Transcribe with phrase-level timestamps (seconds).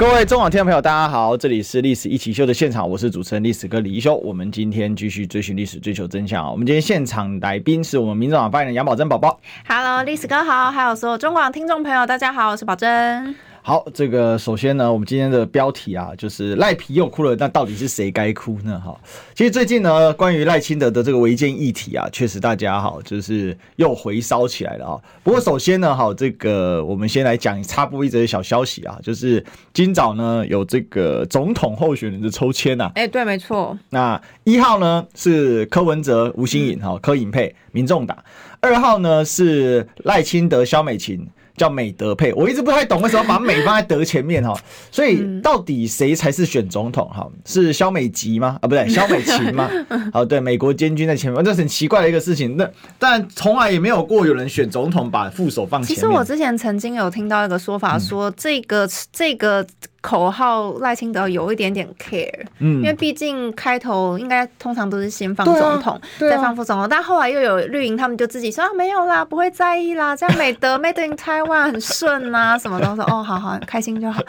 [0.00, 4.16] 各位中广听众朋友，大家好，这里是历史一起秀的现场，我是主持人历史哥李一修。
[4.16, 6.50] 我们今天继续追寻历史，追求真相啊！
[6.50, 9.38] 我们今天现场来宾是我们民众网发言人杨宝珍宝宝。
[9.68, 13.36] Hello，历史哥好，还有所有中广听众朋友，大家好，我是宝珍。
[13.62, 18.80] 好，这个首先呢，我们今天的标题啊，就是赖皮又哭了，那到底是谁该哭呢？
[18.82, 18.98] 哈，
[19.34, 25.00] 其实最近呢，关于赖清德的这个违建议题啊，确实大家哈，就是又回烧起来了啊。
[25.22, 32.90] 不过首先呢，哈，这个我们先来讲插播一则小消息啊，就是今早呢有这个总统候选人的抽签呐。
[32.94, 33.78] 哎，对，没错。
[33.90, 38.16] 那一号呢是柯文哲、吴欣颖哈，柯颖佩，民众党；
[38.60, 41.28] 二号呢是赖清德、萧美琴。
[41.60, 44.58] 叫美德配，我一直不太懂为什么把美放在德前面哈，
[44.90, 47.28] 所以到底谁才是选总统哈？
[47.44, 48.56] 是肖美吉吗？
[48.62, 49.68] 啊，不对，肖美琴吗？
[50.10, 52.56] 好，对，美国监军在前面，这是很奇怪的一个事情。
[52.56, 52.66] 那
[52.98, 55.94] 但从来也没有过有人选总统把副手放前面。
[55.94, 59.66] 其实我之前曾经有听到一个说法，说这个、嗯、这个。
[60.00, 74.22] 口号赖清德有一点点 care，嗯，因为毕竟开头应该通常都是先放总统，再放副总统，但后来又有绿营他们就自己说啊没有啦，不会在意啦，这样美德 Made in Taiwan 很顺啊，什么都说哦，好好开心就好。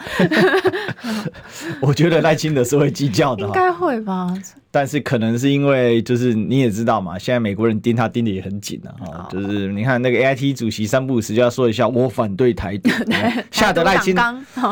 [1.80, 4.32] 我觉得赖清德是会计较的，应该会吧。
[4.74, 12.90] 但是可能是因为就是你也知道嘛，现在美国人盯他盯的也很紧啊，哈，就是你看那个 AIT 主席三不五时就要说一下我反对台独，
[13.50, 14.22] 吓得赖清德，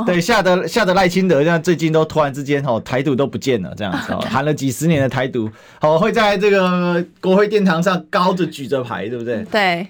[0.06, 9.44] 对，吓得吓得赖清德，像最近都突然之间哦台独都不见了这样子， 喊了几十年的台独，好会在这个国会殿堂上高着举着牌，对不对？
[9.52, 9.86] 对，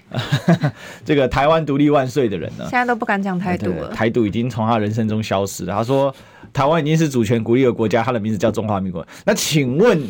[1.06, 5.72] 这个台湾独立万岁的人呢，现在都不敢讲台独了，台独已经从他人生中消失了。
[5.72, 6.12] 他说。
[6.52, 9.06] 台湾已经是主权独立的国家，它的名字叫中华民国。
[9.24, 10.00] 那请问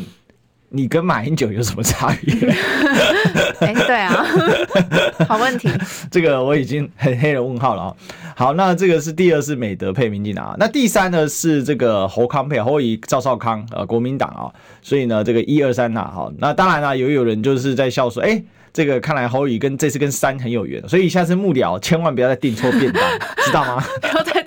[0.69, 2.33] 你跟马英九有什么差别？
[3.61, 4.25] 哎、欸，对啊，
[5.27, 5.69] 好问题。
[6.09, 7.95] 这个我已经很黑人问号了啊。
[8.35, 14.49] 好，那这个是第二是美德配民进党，那第三呢是这个侯康配侯友宜赵少康呃国民党啊。
[14.81, 18.43] 所以呢，这个一二三呐，好，那当然了，有有人就是在笑说，哎、欸。
[18.73, 23.03] 这个看来侯宇跟这次跟三很有缘，所以下次幕僚千万不要再订错便当，
[23.43, 23.83] 知道吗？
[24.01, 24.40] 不要再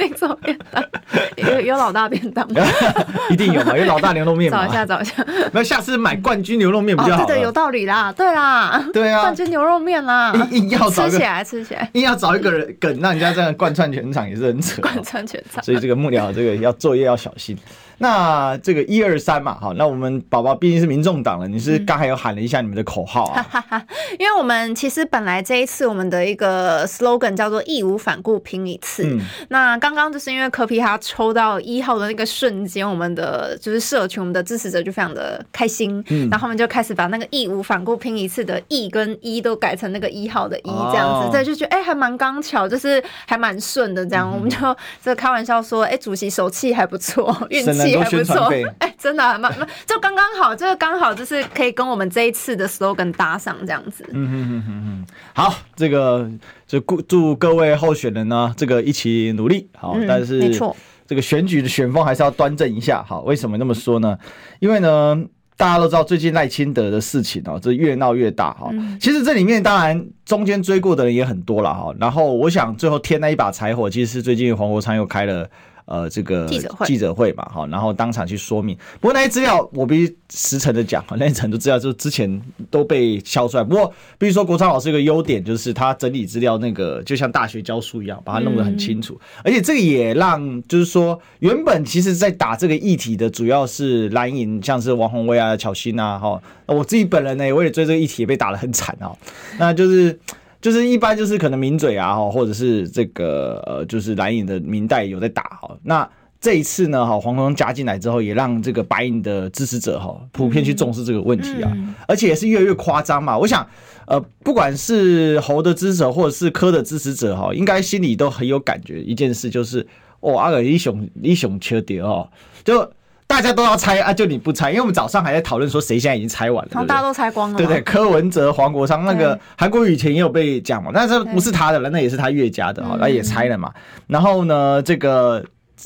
[1.36, 2.62] 有有老大便当吗？
[3.30, 4.66] 一定有嘛，有老大牛肉面嘛。
[4.66, 5.24] 找一下，找一下。
[5.52, 7.22] 那下次买冠军牛肉面比较好。
[7.22, 14.80] 哦、对对，有道理啦，对啦，对啊，冠军牛肉面啦，硬要找吃起来，吃起来，硬要找一个人梗，让人家这样贯穿全场也是很扯。
[14.82, 17.56] 贯穿全场，所以这个幕僚这个要作业要小心。
[18.04, 23.46] 那这个一二三嘛，好，那我们宝宝毕竟是民众党了，你是刚才有喊了一下你们的口号啊？
[23.70, 23.82] 嗯、
[24.20, 29.04] 因为我们其实本来这一次我们的一个 slogan 叫做“义无反顾拼一次”。
[29.08, 44.58] 嗯、那刚刚就是因为柯皮他抽到一号的那个瞬间，我们的就是社群，我们的支持者就非常的开心，嗯、然后他们就开始把那个“义无反顾拼一次”的“义”跟“一”都改成那个一号的“一”这样子，哦、对，就觉得哎、欸、还蛮刚巧，就是还蛮顺的这样，嗯、我们就
[45.02, 47.93] 这开玩笑说，哎、欸，主席手气还不错，运气。
[47.96, 48.34] 还不错，
[48.78, 54.04] 哎、欸，真的蛮蛮，就刚刚好，就是刚好就是可以跟我们这一次的 slogan 搭上这样子。
[54.12, 56.28] 嗯嗯嗯嗯嗯，好，这个
[56.66, 59.68] 就祝各位候选人呢，这个一起努力。
[59.76, 63.02] 好，嗯、但是没错，这个选举的选风还是要端正一下。
[63.06, 64.18] 好，为什么那么说呢？
[64.60, 65.24] 因为呢，
[65.56, 68.68] 大家都知道最近赖清德的事情哦，这越闹越大哈。
[68.72, 71.94] 嗯、其实这里面当然中间追过的人也很多了哈。
[72.00, 75.48] 然后我想最后添那一把柴火，其实是最近黄国昌又开了。
[75.86, 78.76] 呃，这个记者会记者会嘛，哈，然后当场去说明。
[79.00, 82.40] 不过那些资料我必须实诚的讲， 那些很多资料就之前
[82.70, 83.62] 都被敲出来。
[83.62, 89.14] 不过，比如说国昌老师一个优点就是他整理资料，那个就像大学教书一样，把它弄得很清楚。
[89.14, 99.12] 嗯、而且这个也让就是说，原本其实在打这个议题的主要是蓝营，像是王宏威啊、乔欣啊，哈，我自己本人呢，我也追这个议题也被打得很惨啊。
[99.58, 100.18] 那就是。
[100.64, 105.76] 就是一般就是可能名嘴啊，哈，或者是这个呃，就是蓝影的明代有在打哈。
[105.82, 106.08] 那
[106.40, 111.70] 这一次呢，哈，黄光加进来之后，也让这个白营的支持者哈，普遍去重视这个问题啊，
[112.08, 113.36] 而且也是越来越夸张嘛。
[113.36, 113.68] 我想，
[114.06, 119.02] 呃，不管是侯的支持者或者是柯的支持者哈，应该心里都很有感觉。
[119.02, 119.86] 一件事就是，
[120.20, 122.26] 哦，阿个英雄英雄缺点哦，
[122.64, 122.90] 就。
[123.26, 133.72] 大家都要猜啊，就你不猜，因为我们早上还在讨论说谁现在已经猜完了，大家都猜光了，对对，柯文哲、黄国昌那个韩国瑜以前也有被讲嘛，但是不是他的了，那也是他岳家的啊，那也猜了嘛。
[134.06, 135.44] 然后呢，这个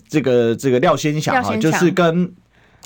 [0.08, 2.30] 这个这个廖先祥啊，就是跟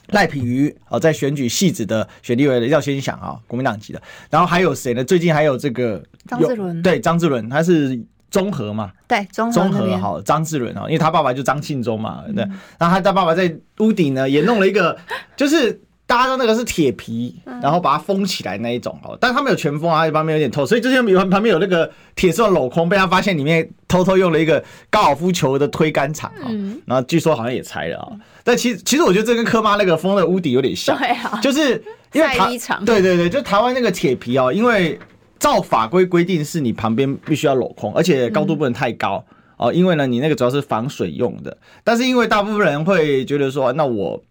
[0.08, 4.00] 赖品妤啊在选举戏子的选立委的廖先祥啊，国民党籍的。
[4.30, 5.02] 然后还有谁呢？
[5.02, 8.00] 最近还有这个张志伦，对张志伦，他是。
[8.32, 12.42] 中和嘛，对，中和哈，张志伦哈，因为他爸爸就张庆忠嘛，对，
[12.78, 14.96] 然后他他爸爸在屋顶呢也弄了一个，
[15.36, 26.48] 就是大家说那个是铁皮，然后把它封起来那一种哦，但是他没有全封啊，一旁边有点透，所以之前有旁边有那个铁丝镂空，被他发现里面偷偷用了一个高尔夫球的推杆场啊，
[26.86, 28.08] 然后据说好像也拆了啊，
[28.42, 31.82] 但其实其实我觉得这跟柯妈那个封的屋顶有点像，对啊，就是
[32.12, 32.48] 因为台
[32.86, 34.98] 对对对，就台湾那个铁皮哦，因为。
[35.42, 39.24] 照法规规定是你旁边必须要镂空，而且高度不能太高
[39.56, 41.58] 哦，因为呢，你那个主要是防水用的。
[41.82, 44.22] 但是因为大部分人会觉得说，那我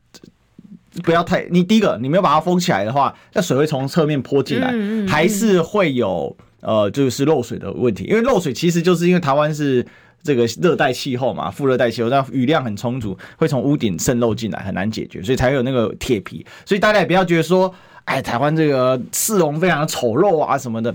[1.04, 4.74] 不要太，你第一个你没有把它封起来的话，那水会从侧面泼进来，
[5.06, 8.06] 还是会有呃，就是漏水的问题。
[8.06, 9.86] 因为漏水其实就是因为台湾是
[10.24, 16.46] 这个热带气候嘛，副热带气候，那雨量很充足，会从屋顶渗漏进来，很难解决，所以才有那个铁皮。
[16.66, 17.74] 所以大家也不要觉得说。
[18.04, 20.94] 哎，台湾这个市容非常的丑陋啊，什么的，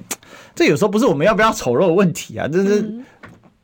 [0.57, 2.83] 这有时候不是我们要不要丑陋的问题啊，这是。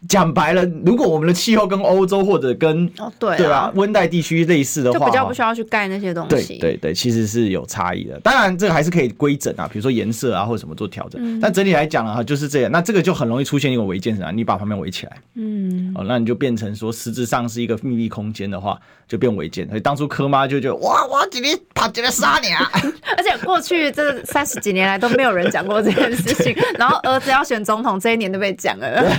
[0.02, 6.58] 嗯讲白了，如果我们的气候跟欧洲或者跟哦对对啊温带地区类似的话，就比较不需要去盖那些东西。
[6.58, 8.19] 对对对，其实是有差异的。
[8.19, 11.20] 当然，这个还是可以规整啊，比如说颜色啊或者什么做调整。
[11.25, 12.72] 嗯、但整体来讲啊，就是这样。
[12.72, 18.76] 那这个就很容易出现一个违建什么，你把旁边围起来，嗯，哦，那你就变成说实质上是一个密闭空间的话，
[19.06, 19.69] 就变违建。
[19.69, 22.69] 所以当初柯妈就觉得哇，我今天跑进来杀你啊！
[23.16, 29.06] 而且过去这三十几年来都没有人讲过这件事情， 然后儿子要选总统这一年都被讲了。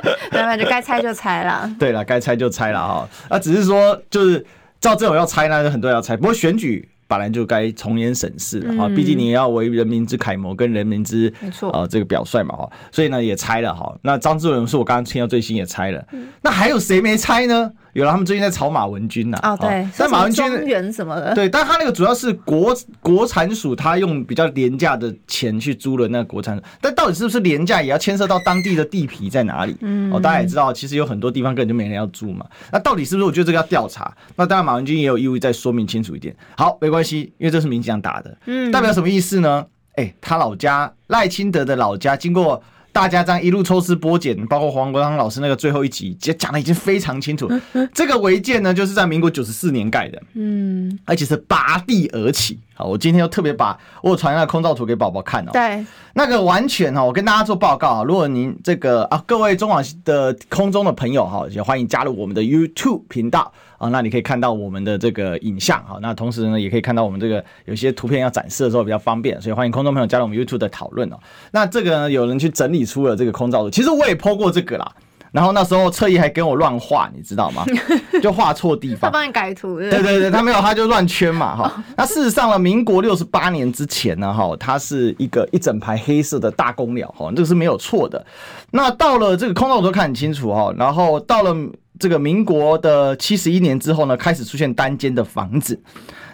[0.00, 1.70] 对， 那就该拆就拆了。
[1.78, 3.08] 对了，该拆就拆了哈。
[3.30, 4.44] 那只是说，就是
[4.80, 6.16] 照这种要拆，那就很多人要拆。
[6.16, 12.70] 不过选举本来就该从严审视了哈，毕竟你要为人民之楷模，跟人民之没错啊这个表率嘛哈。
[12.90, 13.94] 所以呢，也拆了哈。
[14.02, 16.02] 那张志文是我刚刚听到最新也拆了。
[16.40, 17.70] 那还有谁没拆呢？
[17.92, 19.38] 有了，他们最近在炒马文君呐。
[19.42, 21.34] 哦，对，但马文君园什么的。
[21.34, 29.76] 对，但他那个主要是国国产署，他用比较廉价的钱去租了那个国产署，但到底是不是廉价，也要牵涉到当地的地皮在哪里。
[29.80, 30.10] 嗯。
[30.12, 32.46] 哦，大家也知道，其实有很多地方根本就没人要住嘛。
[32.72, 33.26] 那到底是不是？
[33.26, 34.14] 我觉得这个要调查。
[34.36, 36.34] 那当然，马文君也有义务再说明清楚一点。
[36.56, 38.36] 好，没关系，因为这是民进党打的。
[38.46, 38.70] 嗯。
[38.72, 39.66] 代表什么意思呢？
[39.96, 42.62] 哎、欸，他老家赖清德的老家，经过。
[42.92, 47.50] 大家这样一路抽丝剥茧，包括黄国昌老师那个最后一集，其实讲的已经非常清楚。
[47.94, 52.60] 这个违建呢，就是在民国九十四年盖的，嗯，而且是拔地而起。
[52.74, 55.50] 好，我今天又特别把我传那个空照图给宝宝看哦。
[55.52, 55.84] 对，
[56.14, 58.04] 那个完全哈，我跟大家做报告啊。
[58.04, 63.52] 如果您这个啊，各位中网的空中的朋友哈，也欢迎加入我们的 YouTube 频道。
[63.82, 71.18] 啊，那你可以看到我们的这个影像，好，那同时呢，也可以看到我们这个有些图片要展示的时候比较方便，所以欢迎空中朋友加入我们 YouTube 的讨论哦。
[71.50, 74.88] 那这个呢，有人去整理出了这个空照图，其实我也 po 过这个啦。
[75.32, 77.64] 然后那时候侧翼还跟我乱画，你知道吗？
[78.22, 79.10] 就画错地方。
[79.10, 79.80] 他帮你改图。
[79.80, 81.84] 对对对，他没有，他就乱圈嘛，哈。
[81.96, 88.24] 那事实上呢，民国六十八年之前呢，哈，它是一个一整排黑色的大公鸟，哈，这个是没有错的。
[88.70, 91.56] 那到了这个空照图看很清楚哈，然后到了。
[92.02, 95.80] 这个民国的七十一年之后呢，开始出现单间的房子，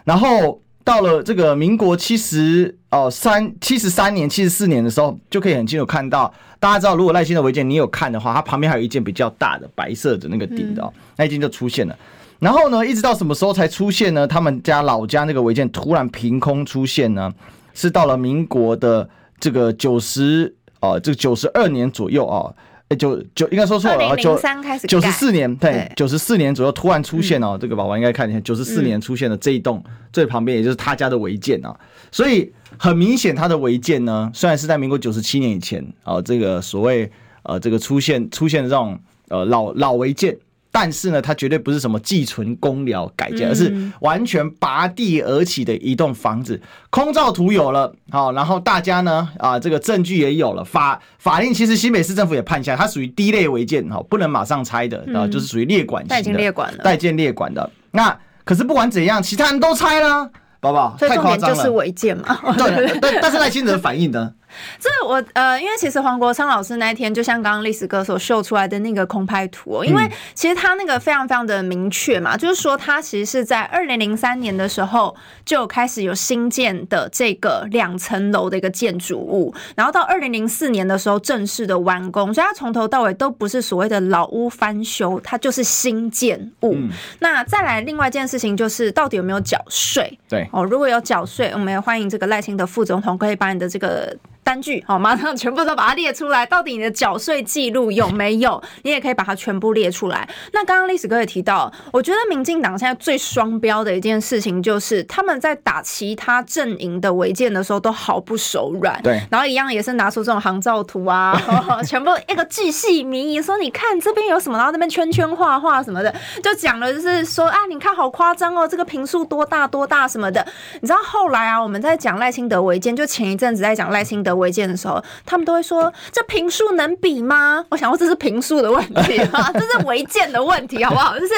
[0.03, 6.33] 然后到了这个民国七十哦三七十三年、七十四年的时候，就可以很清楚看到。
[6.59, 11.95] 大家知道，如果赖清德违建你有看的话，它旁边还有一件比较大的白色的那个顶的哦，那一件就出现了。
[12.39, 14.27] 然后呢，一直到什么时候才出现呢？
[14.27, 17.31] 他们家老家那个违建突然凭空出现呢？
[17.75, 19.07] 是到了民国的
[19.39, 22.51] 这个九十哦，这个九十二年左右啊。
[22.89, 24.39] 哎，九九应该说错了啊，九
[24.87, 31.79] 九十四年，对，九十四年左右突然出现哦，这个宝宝应该看一下，九十四年出现的这一栋最旁边，也就是他家的违建啊，
[32.11, 37.11] 所以很明显他的违建呢，虽然是在民国九十七年以前啊，这个所谓
[37.43, 40.37] 呃这个出现出现的这种呃老老违建。
[40.81, 46.61] 但是呢，它绝对不是什么寄存公寮改建，而是完全拔地而起的一栋房子。
[46.89, 57.69] 空照图有了，好，然后大家呢，啊，这个证据也有了，法法令其实新北市政府也判下，它属于低类违建，哈，不能马上拆的，啊，就是属于列管型的，代建列管的，代建列管的。
[57.91, 60.31] 那可是不管怎样，其他人都拆了，
[60.61, 62.39] 宝宝，太夸张了，就是违建嘛。
[62.57, 64.33] 对，但但是赖清德的反应呢？
[64.79, 86.77] 这我呃，因为其实黄国昌老师那一天，就像刚刚历史哥所秀出来的那个空拍图，因为其实他那个非常非常的明确嘛，就是说他其实是在二零零三年的时候就开始有新建的这个两层楼的一个建筑物，然后到二零零四年的时候正式的完工，所以他从头到尾都不是所谓的老屋翻修，它就是新建物。
[87.21, 90.19] 那再来另外一件事情就是到底有没有缴税？
[90.29, 94.17] 对哦，如果有缴税，我们也欢迎这个赖清德副总统可以把你的这个。
[94.49, 96.47] 单据， 好，马上全部都把它列出来。
[96.47, 98.63] 到底你的缴税记录有没有？
[98.83, 100.27] 你也可以把它全部列出来。
[100.55, 108.99] 那刚刚历史哥也提到，我觉得民进党现在最双标的一件事情，就是他们在打其他阵营的违建的时候都毫不手软。
[109.03, 111.39] 对，然后一样也是拿出这种航照图啊，
[111.87, 120.47] 全部一个巨细靡遗说，你看这边有什么，然后那边圈圈画画什么的，就讲了就是说啊，你看好夸张哦，这个平数多大多大什么的。
[120.81, 127.65] 你知道后来啊，我们在讲赖清德违建，就前一阵子在讲赖清德违建的时候，他们都会说这平数能比吗？
[127.71, 131.19] 我想说这是平数的问题啊， 这是违建的问题，好不好？
[131.19, 131.35] 就是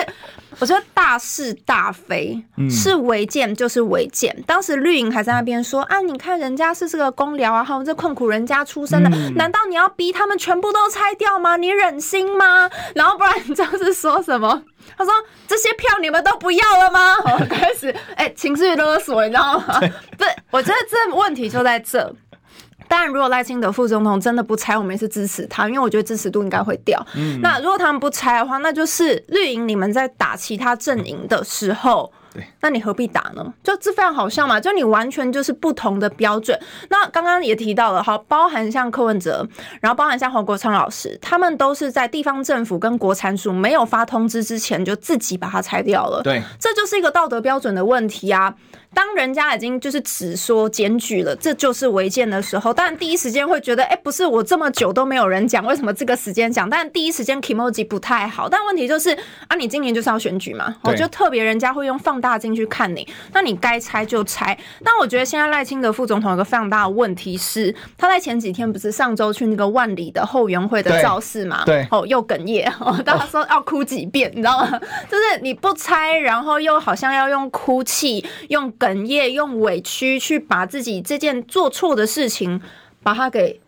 [0.59, 4.37] 我觉得大是大非，是违建就是违建。
[4.47, 11.57] 当时绿营还在那边说啊，你看人家是这个公寮啊，哈，这困苦人家出身的，难道你要逼他们全部都拆掉吗？
[11.57, 12.69] 你忍心吗？
[12.95, 14.63] 然后不然你就是说什么？
[14.97, 15.13] 他说
[15.47, 19.79] ：“这些票你们都不要了吗？” 我开始哎、欸，情绪勒索，你知道吗？
[20.19, 22.13] 不是，我觉得这问题就在这。
[22.91, 27.01] 当然，如果赖清德副总统真的不拆，我们也是支持他，因为我觉得支持度应该会掉。
[27.15, 32.13] 嗯、那如果他们不拆的话，那就是绿营你们在打其他阵营的时候。
[32.33, 33.45] 对，那你何必打呢？
[33.61, 34.61] 就这非常好笑嘛！
[34.61, 36.57] 就你完全就是不同的标准。
[36.89, 39.45] 那刚刚也提到了，好，包含像柯文哲，
[39.81, 46.23] 然后包含像黄国昌老师，他们都是在地方政府跟国产署没有发通知之前，就自己把它拆掉了。
[46.23, 48.55] 对，这就是一个道德标准的问题啊。
[48.93, 56.69] 当人家已经就是只说检举了，这就是违建的时候，当然第一时间会觉得，哎、欸，不是我这么久都没有人讲，为什么这个时间讲？
[56.69, 58.49] 但第一时间 kimoji 不太好。
[58.49, 59.17] 但问题就是
[59.47, 64.59] 啊，你今年就是要选举嘛，我就特别人家会用放大镜去看你，那你该拆就拆。
[64.85, 71.63] 但我觉得现在赖清德副总统有个非常大的问题是，他在前几天不是上周去那个万里的后援会的造势嘛？
[71.65, 74.81] 对，哦，又哽咽，哦，大家说要哭几遍，你知道吗？
[75.09, 78.73] 就是你不拆，然后又好像要用哭泣用。
[78.81, 82.61] 哽咽，用委屈去把自己这件做错的事情，
[83.03, 83.61] 把它给。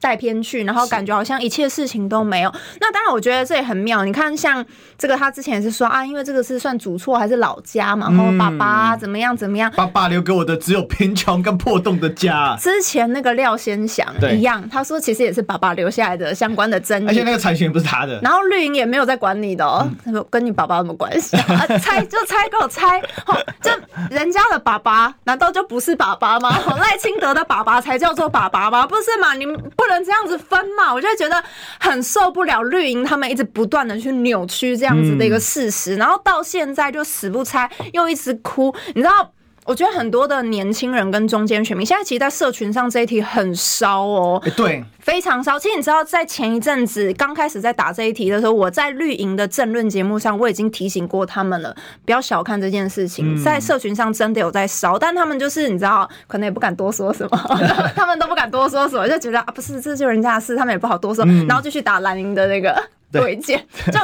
[0.00, 2.52] 带偏去，然后感觉好像一切事情都没有。
[2.80, 4.04] 那当然，我觉得这也很妙。
[4.04, 4.64] 你看，像
[4.96, 8.08] 这个，他之前也是说啊，因为这个是算祖厝还是老家嘛？
[8.10, 9.70] 然后爸爸怎么样怎么样？
[9.76, 12.56] 爸爸留给我的只有贫穷跟破洞的家。
[12.58, 18.18] 之前那个廖先祥一样，他说其实也是爸爸留下来的相关的争议，而且那个产权不是他的。
[18.22, 21.66] 然后绿营也没有在管你的哦，他说跟你爸爸有什么关系啊？
[21.78, 23.02] 猜就猜，给我猜。
[23.26, 23.70] 好，这
[24.08, 26.58] 人家的爸爸难道就不是爸爸吗？
[26.78, 28.86] 赖清德的爸爸才叫做爸爸吗？
[28.86, 29.34] 不是嘛？
[29.34, 29.89] 你们不。
[29.90, 30.94] 不能这样子分嘛？
[30.94, 31.42] 我就觉得
[31.80, 38.72] 很受不了绿营他们一直不断的去扭曲这样子的一个事实，然后到现在就死不拆，又一直哭。
[38.94, 39.32] 你知道，
[39.66, 44.42] 我觉得很多的年轻人跟中间选民现在其实，在社群上这一题很烧哦。
[44.56, 44.84] 对。
[45.00, 45.58] 非常烧。
[45.58, 51.74] 其实你知道，在前一阵子刚开始在打这一题的时候，我在绿营的政论节目上，我已经提醒过他们了，
[52.04, 57.38] 不要小看这件事情，在社群上真的有在烧，但他们就是你知道，可能也不敢多说什么，
[57.96, 62.80] 他们都不敢多说什么，就觉得啊，不是，这就是人家的事，他们也不好多说，然后就去打蓝营的那个
[63.12, 63.58] 违建。
[63.86, 63.98] 就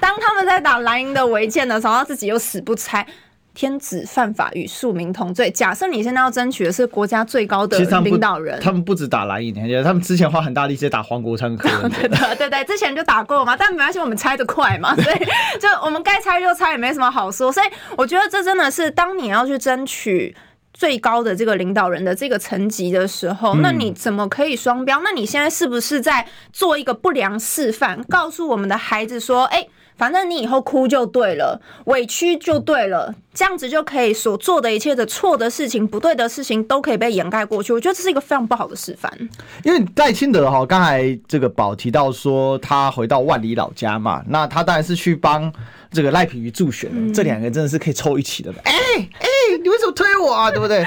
[0.00, 3.06] 当他们在打蓝营的违建的时候，他自己又死不拆。
[3.54, 5.50] 天子犯法与庶民同罪。
[5.50, 9.54] 假设你现在要争取的是国家最高的领导人，他们不止打蓝营，
[9.84, 11.54] 他们之前花很大力气打黄国昌。
[11.58, 15.18] 对对对对，之前就打过嘛，但没关系，我们猜得快嘛， 所以
[15.60, 17.52] 就我们该猜就猜，也没什么好说。
[17.52, 17.66] 所以
[17.96, 20.34] 我觉得这真的是，当你要去争取
[20.72, 25.00] 最高的这个领导人的这个层级的时候，那你怎么可以双标？
[25.04, 29.66] 那你现在是不是在做一个不良示范，告诉我们的孩子说，哎？
[30.02, 37.72] 反正你以后哭就对了，委屈就对了，这样子就可以所做的一切的错的事情、不对的事情都可以被掩盖过去。
[37.72, 39.16] 我觉得这是一个非常不好的示范。
[39.62, 45.52] 因为戴清德哈，刚才这个宝提到说他回到万里老家嘛，那他当然是去帮。
[45.94, 48.50] 这个赖品妤助选，嗯、这两个真的是可以凑一起的。
[48.64, 49.28] 哎哎、欸欸，
[49.58, 50.50] 你为什么推我啊？
[50.50, 50.84] 对不对？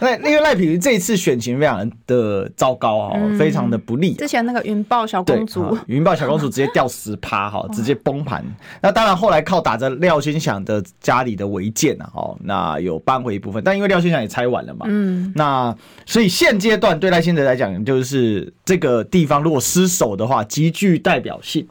[0.00, 4.14] 那那个赖品妤这一次选情非常的糟糕啊，嗯、非常的不利。
[4.14, 8.44] 之前那个云豹小公主，云豹小公主直接掉十趴哈， 直接崩盘。
[8.80, 13.62] 那当然后来靠打着廖先祥的家里的违建啊，哦，那有扳回一部分。
[13.64, 21.66] 但因为廖先祥也拆完了嘛，嗯，那所以现阶段对赖清德来讲，就是这个地方如果失守的话，极具代表性。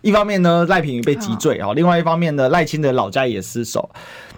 [0.00, 3.88] 一方面呢，赖品妤被击坠啊，另外一方面呢，赖清德老家也失守。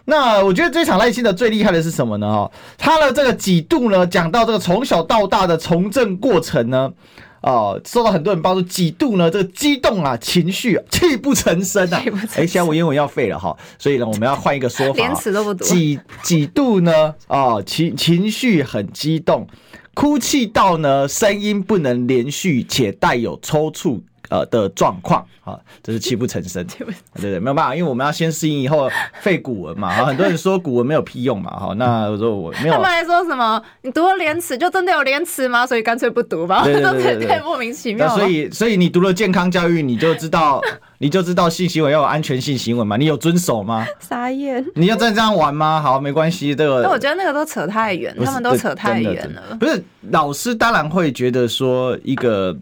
[0.06, 2.30] 那我觉得这场赖清德最厉害的是什么呢？
[2.30, 6.92] 哈，他的这个几度呢，讲到这个从小到大的从政过程呢，
[7.40, 12.02] 啊，受到很多人帮助，几度呢，这个激动啊，情绪泣不成声啊。
[12.34, 15.64] 哎，现在我英文要废了哈，所以呢，我们要换一个说法， 连词都不读。
[15.64, 17.14] 几几度呢？
[17.26, 19.46] 啊，情情绪很激动，
[19.94, 24.02] 哭泣到呢，声音不能连续且带有抽搐。
[24.30, 26.64] 呃的状况啊，这是泣不成声，
[27.14, 28.90] 对对，没有办法，因为我们要先适应以后
[29.20, 29.88] 废古文嘛。
[29.92, 32.74] 啊，很多人说古文没有屁用嘛，哈， 那我说我没有。
[32.74, 33.62] 他们还说什么？
[33.82, 35.66] 你读了廉耻就真的有廉耻吗？
[35.66, 38.08] 所以干脆不读吧，对对对 莫名其妙。
[38.16, 40.60] 所以所以你读了健康教育，你就知道
[40.98, 42.96] 你就知道性行为要有安全性行为嘛？
[42.96, 43.86] 你有遵守吗？
[44.00, 44.64] 傻眼！
[44.74, 45.80] 你要再这样玩吗？
[45.82, 46.82] 好，没关系，这个。
[46.82, 49.56] 那我觉得那个都扯太远，他们都扯太远了。
[49.60, 52.56] 不是老师当然会觉得说一个。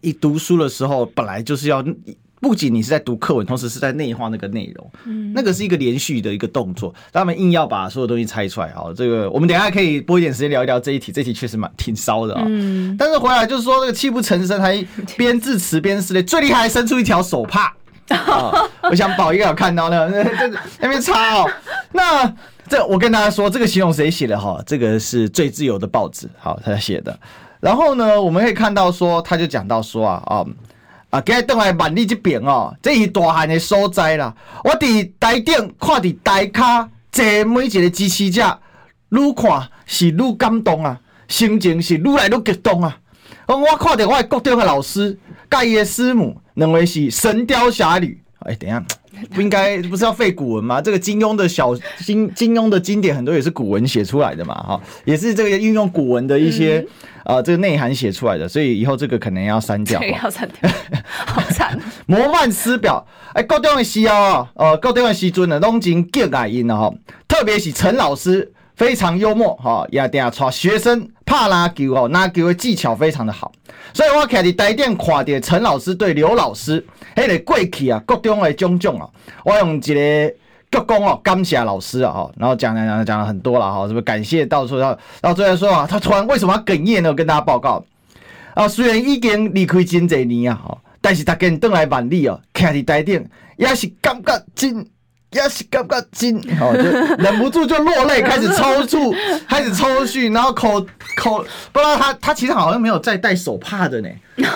[0.00, 1.84] 一读书的时候，本来就是要
[2.40, 6.94] 不仅你是在读课文，同时是在内化那个内容，嗯，那个是一个连续的一个动作。
[7.12, 12.42] 他们硬要把所有东西拆出来，啊，这个我们等一下可以播一点时间聊一聊这一题，这一题确实蛮挺骚的啊。
[12.46, 14.82] 嗯，但是回来就是说，那个泣不成声，还
[15.18, 17.76] 边致辞边撕裂，最厉害还伸出一条手帕。
[18.90, 20.24] 我想宝应该有看到那那
[20.80, 21.48] 那边擦哦。
[21.92, 22.34] 那
[22.66, 24.62] 这我跟大家说，这个形容谁写的哈？
[24.66, 27.16] 这个是最自由的报纸，好，他写的。
[27.60, 30.44] 然后呢，我们可以看到说，他就讲到说啊，啊
[31.10, 34.34] 啊，今日登来万里这边哦，这是大汉的所在啦。
[34.64, 38.58] 我伫台顶看伫台卡坐每一个支持者，
[39.10, 40.98] 愈看是愈感动啊，
[41.28, 42.96] 心情是愈来愈激动啊。
[43.46, 45.18] 我我看到我的国中的老师，
[45.50, 48.18] 甲伊的师母，两位是神雕侠侣。
[48.40, 48.82] 哎，等下，
[49.34, 50.80] 不应该不是要废古文吗？
[50.80, 51.74] 这个金庸的小
[52.04, 56.78] 金金庸的经典很多也是古文写出来的嘛，哈，也是这个运用古文的一些。
[56.78, 56.86] 嗯
[57.22, 60.02] 啊、呃，这个内涵写出来的，所以以后这个可能要删掉。
[60.24, 60.68] 要删掉，
[61.26, 61.78] 好惨。
[62.06, 66.92] 模范师表，哎，高中的时候啊，呃，高中的时阵呢，拢真敬爱因了哈。
[67.28, 73.52] 特别是陈老师非常幽默哈，也定下带学生拍篮球哦，篮球的技巧非常的好。
[73.92, 76.82] 所以我徛伫台电看到陈老师对刘老师，
[77.14, 79.06] 迄个过去啊，各种的种种啊，
[79.44, 80.34] 我用一个。
[80.72, 87.08] 鞠躬哦，感谢老师啊，哈，然后讲讲讲讲了很多了哈，是不是感谢到处到，到最后说啊，他突然为什么要哽咽呢？
[87.08, 87.84] 我跟大家报告
[88.54, 94.86] 啊，虽然已经离开真侪年啊，哈，但是他跟邓来万里哦，徛在台顶也是感觉真，
[95.32, 99.14] 也是感觉真，哦，就忍不住就落泪，开始抽搐，
[99.48, 100.80] 开始抽搐，然后口
[101.16, 104.08] 口不知道他他其实好像没有再戴手帕的呢，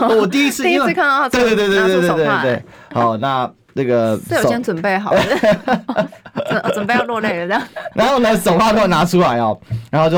[0.09, 3.51] 我第一次第一次看到他，对对对对对对对对，好那。
[3.77, 7.63] 那个 是有先准备好的， 准备要落泪了这样。
[7.93, 10.17] 然后呢，手帕都拿出来哦，然后就，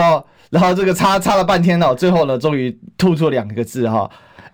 [0.50, 4.10] 然后这个擦擦了半天哦，最后呢，终于吐出两个字哈，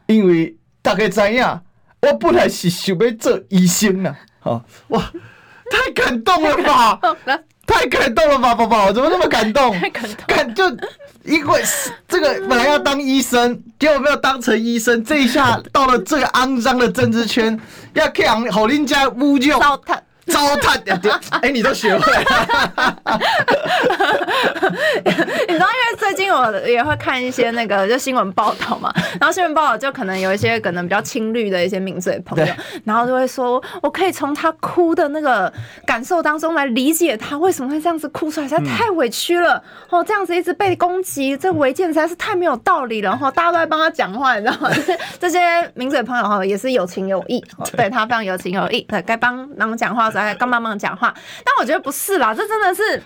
[0.06, 1.60] 因为大概怎样，
[2.00, 5.02] 我本来是想要做医生呢，啊，哇，
[5.72, 7.00] 太感动了吧，
[7.66, 9.72] 太感动了吧，宝宝，怎么那么感动？
[9.78, 10.64] 太感动，感就。
[11.24, 11.62] 因为
[12.08, 15.04] 这个本来要当医生，结果没有当成医生。
[15.04, 17.56] 这一下到了这个肮脏的政治圈，
[17.92, 20.98] 要看好林家污就糟蹋，糟蹋呀！
[21.42, 22.22] 哎，你都学会了。
[25.48, 32.46] 你知道，因为最近我也会看一些那个就新闻报道嘛，然后新闻报道就可能有一些可能比较亲绿的一些名嘴朋友，
[32.84, 35.52] 然后就会说，我可以从他哭的那个
[35.86, 44.70] 感受当中来理解他为什么会这样子哭出来，实在太委屈了哦，这样子一直被攻击，这违建实在是太没有道理了，然后大家都在帮他讲话，你知道吗？
[45.18, 45.38] 这些
[45.74, 47.44] 名嘴朋友哈也是有情有义，
[47.76, 51.12] 对他非常有情有义，对该帮忙讲话的时候还该帮忙讲话，
[51.44, 53.02] 但我觉得不是啦，这真的是。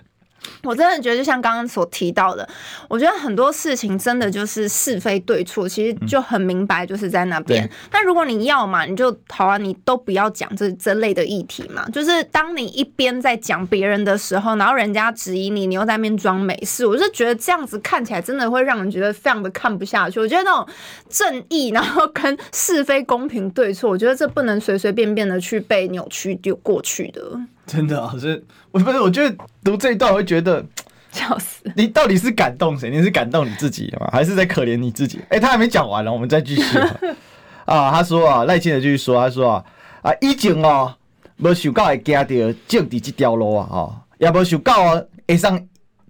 [0.62, 2.48] 我真的觉得，就像刚刚所提到的，
[2.88, 7.68] 我觉得很多事情真的就是是非对错，其实就很明白，就是在那边。
[7.90, 11.88] 但如果你要嘛，你就好啊，你都不要讲这这类的议题嘛。
[11.90, 20.18] 就是当你一边在讲别人的时候，然后人家质疑你，你又在那边装没事，我就觉得这样子看起来真的会让人觉得非常的看不下去。
[20.20, 20.66] 我觉得那种
[21.08, 27.22] 正义，然后跟是非公平对错，我觉得这不能随随便便的去被扭曲丢过去的。
[27.68, 30.64] 真的啊，是，我不是，我觉得读这一段我会觉得，
[31.10, 31.64] 笑死！
[31.74, 32.90] 你到底是感动谁？
[32.90, 34.08] 你是感动你自己吗？
[34.12, 35.18] 还是在可怜你自己？
[35.30, 36.78] 哎、欸，他还没讲完呢，我们再继续
[37.66, 37.90] 啊。
[37.90, 39.64] 他说啊，赖清德继续说，他说啊，
[40.02, 40.94] 啊，以前哦，
[41.38, 45.60] 无想到会行到政治这条路啊，哈，也无想到啊，会上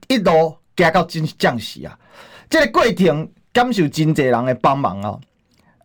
[0.09, 1.99] 一路行到真降息啊，
[2.51, 5.19] 这个过程感受真侪人的帮忙啊，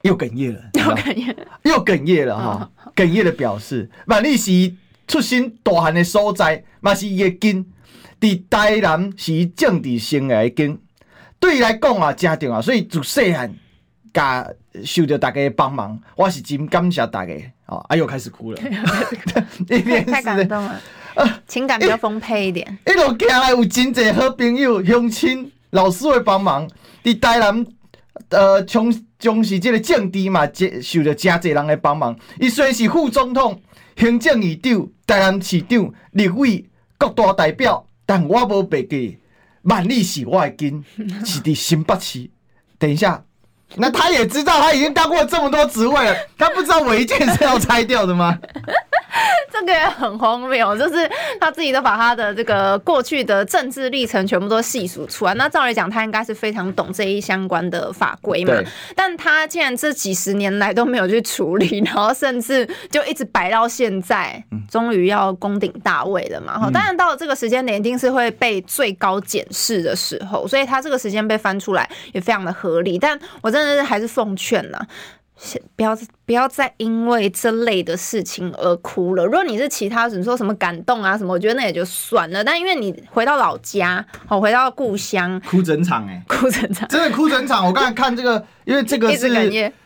[0.01, 4.73] 又哽咽了，又哽咽，又哽咽了哈，哽咽的表示，万历是。
[5.12, 7.65] 出身大汉的所在，嘛是伊的根。
[8.21, 10.78] 伫台南是伊政治生涯的根，
[11.38, 12.62] 对伊来讲啊，真重要。
[12.62, 13.54] 所以自细汉，
[14.13, 14.47] 甲
[14.86, 17.34] 受到大家的帮忙，我是真感谢大家。
[17.65, 18.62] 哦，哎呦，开始哭了，
[20.08, 20.82] 太感动了，
[21.45, 22.78] 情感比较丰沛一点。
[22.88, 26.69] 一路行来有真侪好朋友、乡亲、老师会帮忙。
[27.04, 27.65] 伫台南，
[28.30, 32.17] 呃，从从事这个政治嘛，接受着真侪人的帮忙。
[32.39, 33.62] 伊虽然是副总统。
[33.97, 36.65] 行政院长、台南市长、立委、
[36.97, 39.19] 各大代表，但我无白记，
[39.63, 40.84] 万里是我的根，
[41.24, 42.28] 是伫新北市。
[42.80, 43.24] 等一下，
[43.76, 48.39] 那他也知道他已经当过这么多职位了，他不知道我一件是要拆掉的吗？
[49.52, 55.34] 这个也很荒谬，就是他自己都把他的这个过去的政治历程全部都细数出来。
[55.34, 58.54] 那照理讲，他应该是非常懂这一相关的法规嘛。
[58.95, 66.58] 但他竟然这几十年来都没有去处理，然后甚至就一直摆到现在，终于要攻顶大位了嘛。
[66.58, 72.97] 哈当然到了这个时间点，一定是会被最高检视的时候，所以他这个时间被翻出来也非常的合理。
[72.97, 74.80] 但我真的是还是奉劝呐。
[75.75, 79.25] 不要不要再因为这类的事情而哭了。
[79.25, 82.43] 如果你是其他人说什么感动啊什么，我觉得那也就算了。
[82.43, 87.65] 但因为你回到老家，哦，回到故乡，哭整场哎、欸，哭整场，真的哭整场。
[87.65, 89.30] 我刚才看这个，因为这个 是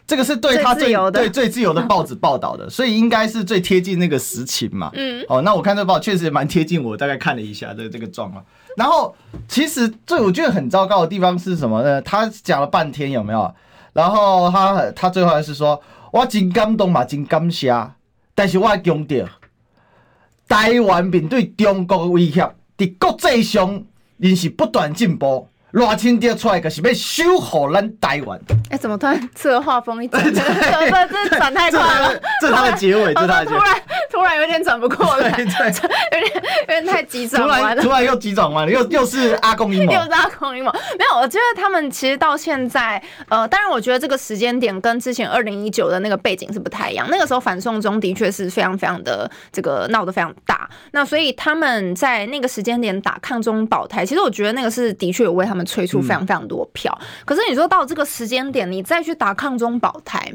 [0.05, 4.91] 这个是对他最，由的对最自由的报纸报道的，所以应该是最贴近那个实情嘛。
[4.93, 8.43] 嗯，哦，那我看这报确实蛮贴近我，大概看了一下这这个状况。
[8.75, 9.15] 然后
[9.47, 12.01] 其实最我觉得很糟糕的地方是什么呢？
[12.01, 13.51] 他讲了半天有没有？
[13.95, 15.81] 然后他他最后还是说，
[16.11, 17.73] 我真感动嘛，真感谢，
[18.35, 19.25] 但是我要强调，
[20.49, 22.41] 台湾面对中国的威胁，
[22.77, 23.81] 在国际上
[24.17, 25.47] 仍是不断进步。
[25.71, 28.39] 罗清掉出来可是要守护咱台湾。
[28.69, 30.33] 哎，怎么突然这个画风一转， 这
[31.29, 32.13] 这转太快了。
[32.41, 33.57] 这是他的结尾， 这是他的结尾。
[33.59, 33.81] 突然
[34.15, 35.47] 突然有点转不过来， 有点
[36.61, 37.83] 有点太急转弯了。
[37.83, 40.71] 突然突然又急转弯了，又又是阿公阴谋， 又是阿公阴谋。
[40.97, 47.05] 没有，我觉得他们其实到现在，呃，当然我觉得这个时间点跟之前二零一九的那个背景是不太一样。
[47.11, 50.69] 那个时候反送中的确是非常非常的这个闹得非常大。
[50.91, 55.65] 那所以他们在那个时间点打抗中保台，其实我觉得那个是的确有为他们。
[55.65, 60.31] 催出非常非常多票，可是你说到这个时间点，你再去打抗中保台，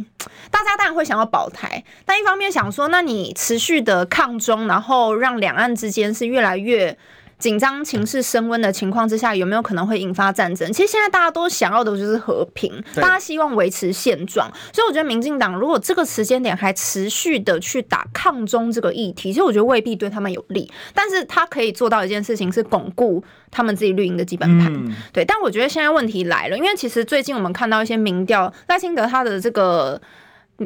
[0.51, 6.97] 大家当然会想要保台，但一方面想说，那你持续的抗中，然后让两岸之间是越来越。
[7.41, 10.71] 紧张情势升温的情况之下，有没有可能会引发战争？
[10.71, 14.47] 其实现在大家都想要的就是和平，大家希望维持现状。
[14.75, 20.71] 所以我觉得民进党如果这个时间点还持续的去打抗中这个议题，其实我觉得未必对他们有利。
[20.93, 24.71] 但是他可以做到一件事情，是巩固他们自己绿营的基本盘。
[24.75, 29.99] 嗯、对，但我觉得现在问题来了，因为其实最近我们看到一些民调，赖清德他的这个。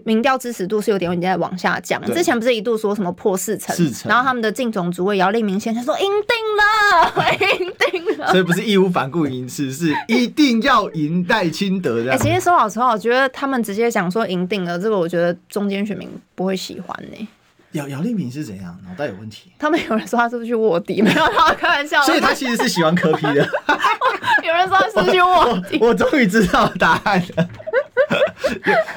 [0.05, 6.13] 民调支持度是有点在往下降，之前不是一度说什么破四成，四成，然后他们的竞总主委姚立明先生说赢定
[6.59, 12.11] 了，赢定了， 所以不是义无反顾赢，是是一定要赢戴清德的。
[12.13, 17.29] 哎、欸，其实说老实话，我觉得他们直接讲说赢定了，这个我觉得中间选民不会喜欢呢、欸。
[17.73, 18.79] 姚姚立明是怎样？
[18.89, 19.51] 脑袋有问题？
[19.59, 21.03] 他们有人说他是不是去卧底？
[21.03, 22.01] 没有，他开玩笑。
[22.03, 23.35] 所以他其实是喜欢柯皮的。
[24.47, 25.79] 有人说他是去卧底。
[25.81, 27.49] 我终于知道答案了。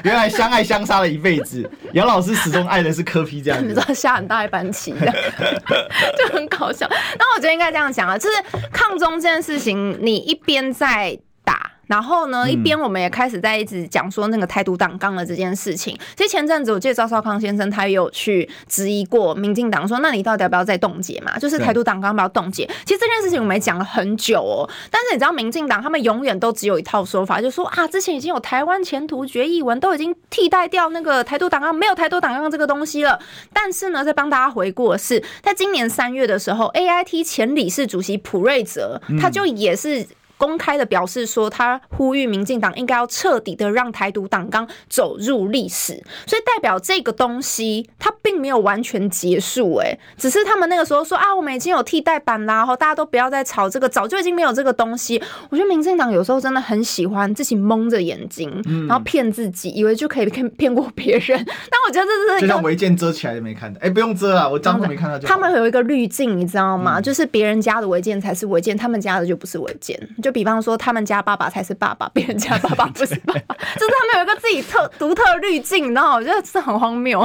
[0.02, 3.66] 原来相爱相杀了一辈子，杨老师始终爱的是柯皮这样子。
[3.66, 4.94] 你知道下很大一盘棋，
[6.18, 6.86] 就很搞笑。
[6.90, 8.36] 那我觉得应该这样讲啊，就是
[8.72, 11.72] 抗中这件事情，你一边在打。
[11.88, 15.98] 然后呢，一边我们也开始在一直讲说那个台独党纲的这件事情。
[16.14, 21.36] 其实前阵子我记得赵少康先生他也有去质疑过民进党，说那你到底要不要再冻结嘛？
[21.38, 22.64] 就是台独党纲要不要冻结？
[22.84, 24.68] 其实这件事情我们也讲了很久哦。
[24.90, 33.18] 但是你知道民进党他们永远都只有一套说法，就是说啊，之前已经有台湾前途决议文都已经替代掉那个台独党纲，没有台独党纲这个东西了。
[33.52, 40.06] 但是呢，在帮大家回顾的是，在今年三月的时候，AIT 前理事主席普瑞泽他就也是。
[40.38, 55.20] 公开的表示说，他呼吁民进党应该要彻底的让台独党纲走入历史，所以代表这个东西它并没有完全结束，哎，只是他们那个时候说啊，我们已经有替代版啦，然后大家都不要再吵这个，早就已经没有这个东西。
[55.50, 61.44] 我觉得民进党有时候真的很喜欢自己蒙着眼睛，然后骗自己，以为就可以骗骗过别人。
[61.46, 65.26] 但我觉得这是就像违建遮起来就没看到，哎，不用遮啊，我帐户没看到就。
[65.26, 67.00] 他们有一个滤镜，你知道吗？
[67.00, 69.98] 就是别人家的违建才是违建，他们家的就不是违建。
[70.22, 76.14] 就比方说，他们家爸爸才是爸爸，别人家爸爸不是爸爸， 就是他们有一个自己特独特的滤镜，你知道吗？
[76.16, 77.20] 我觉得是很荒谬。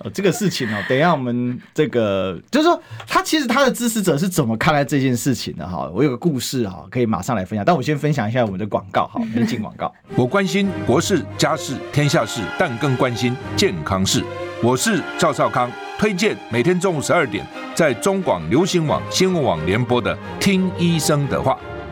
[0.00, 5.90] 哦，这个事情哦，等一下我们这个就是说，他其实他的支持者是怎么看待这件事情的哈？
[5.94, 7.64] 我有个故事哈，可以马上来分享。
[7.64, 9.90] 但我先分享一下我们的广告哈，没进广告。
[10.14, 14.22] 我关心国事、家事、天下事，但更关心健康事。
[14.62, 21.58] 我是赵少康，推荐每天中午十二点在中广流行网、新闻网联播的《听医生的话》。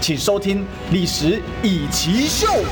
[0.00, 2.62] 请收听《历史易起 SHOW》。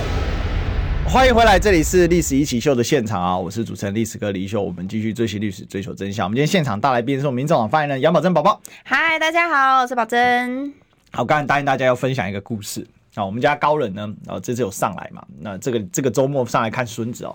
[1.09, 3.37] 欢迎回来，这里是历史一起秀的现场啊！
[3.37, 6.27] 我是主持人历史哥李秀，我们继续追寻历史，追求真相。
[6.27, 8.61] 我们今天现场大来宾是我们民众党发言人杨宝珍宝宝。
[8.85, 10.73] 嗨，大家好，我是宝珍。
[11.11, 15.25] 好，刚才答应大家要分享一个故事啊，我们家高人呢，啊，这次有上来嘛？
[15.41, 17.35] 那这个这个周末上来看孙子哦。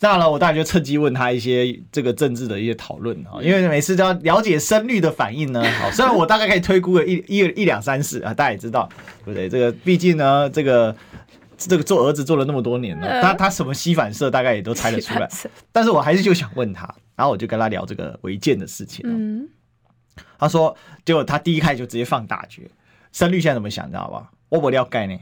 [0.00, 5.64] 那了，我当然就趁机问他一些这个政治的一些讨论啊，因为每次都要了解深绿的反应呢。
[5.80, 8.88] 好，虽然我大概可以推估个一一一两三次啊，大家也知道，
[9.24, 9.48] 对不对？
[9.48, 10.94] 这个毕竟呢，这个。
[11.56, 15.30] 这个做儿子做了那么多年了，他他什么膝反射大概也都猜得出来，
[15.70, 19.02] 但是我还是就想问他，然后我就跟他聊这个违建的事情。
[19.08, 19.48] 嗯，
[20.36, 22.68] 他说，结果他第一开始就直接放大绝，
[23.12, 24.32] 深绿现在怎么想，知道吧？
[24.48, 25.16] 我不了解呢，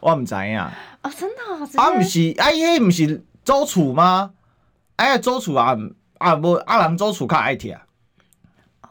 [0.00, 0.70] 我唔知呀。
[1.00, 1.80] 啊，真的？
[1.80, 4.32] 啊，不是，哎呀，不是周楚吗？
[4.96, 5.74] 哎呀，周楚啊，
[6.18, 7.74] 啊不，阿郎周楚较爱听，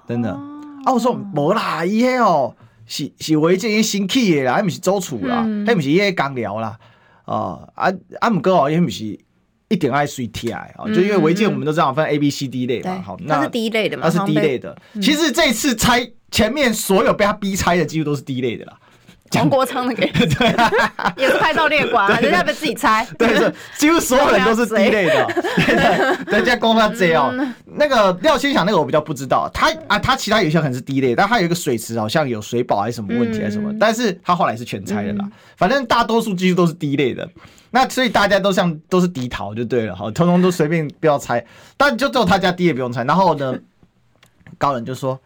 [0.08, 0.32] 真的。
[0.32, 2.56] 啊，我说无啦，伊迄哦。
[2.88, 6.76] 是是违建伊新起的啦，还毋是周楚啦，还毋是伊个工寮啦，
[7.26, 9.04] 哦啊啊，毋过哦，伊毋是
[9.68, 14.76] 一定爱随贴的哦，就因为违建我们都知道分 A B C D 类嘛，好，那是第一类的嘛，那是第一类的。
[14.96, 18.80] 其实这次拆前面所有被他逼拆的，几乎都是第一类的啦。
[19.32, 20.72] 黄国昌那个， 对啊，
[21.18, 23.06] 也是拍照列管，人家被自己猜。
[23.18, 23.54] 对，是。
[23.78, 26.18] 几乎所有人都是第一类的。
[26.28, 27.34] 人家公他这哦，
[27.66, 35.30] 那个廖先祥那个我比较不知道，他啊，他其他有些可能是第一类，但他有一个水池好像有水保还是什么问题还是什么，但是他后来是全拆的啦。
[35.56, 37.28] 反正大多数几乎都是第一类的，
[37.72, 43.04] 那所以大家都像都是敌逃就对了，好，通通都随便不要拆，但就只有他家第一也不用拆。
[43.04, 43.58] 然后呢，
[44.58, 45.20] 高人就说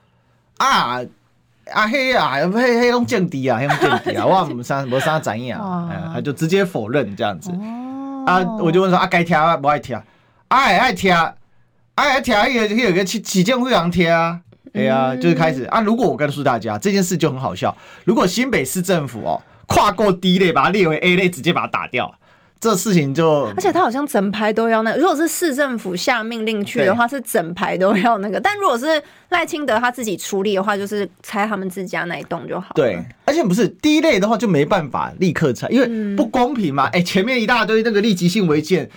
[0.58, 1.02] 啊。
[1.74, 7.52] 啊嘿啊，嘿嘿用降低啊，嘿拢降低啊， 我们三没啥怎样啊，他就直接否认这样子。
[8.26, 10.04] 啊，我就问说啊，该听啊，不爱听啊，
[10.50, 11.14] 爱爱听，
[11.96, 14.40] 爱爱听，有有个起起见会常听啊，
[14.72, 15.82] 对啊，就是开始啊。
[15.82, 22.14] 如果我告诉大家这件事就很好笑，如果新北市政府哦跨过 D 类，把它列为 A 类，直接把它打掉。
[22.62, 25.00] 这事情就，而且他好像整排都要那个。
[25.00, 28.40] 如果是市政府下命令去的话，是整排都要那个。
[28.40, 32.76] 但如果是赖清德他自己处理的话，就是拆他们自家那一栋就好。
[32.76, 36.86] 对，而且不是第一类的话就没办法立刻拆，因为不公平嘛。
[36.90, 38.88] 哎、嗯欸，前面一大堆那个立即性违建，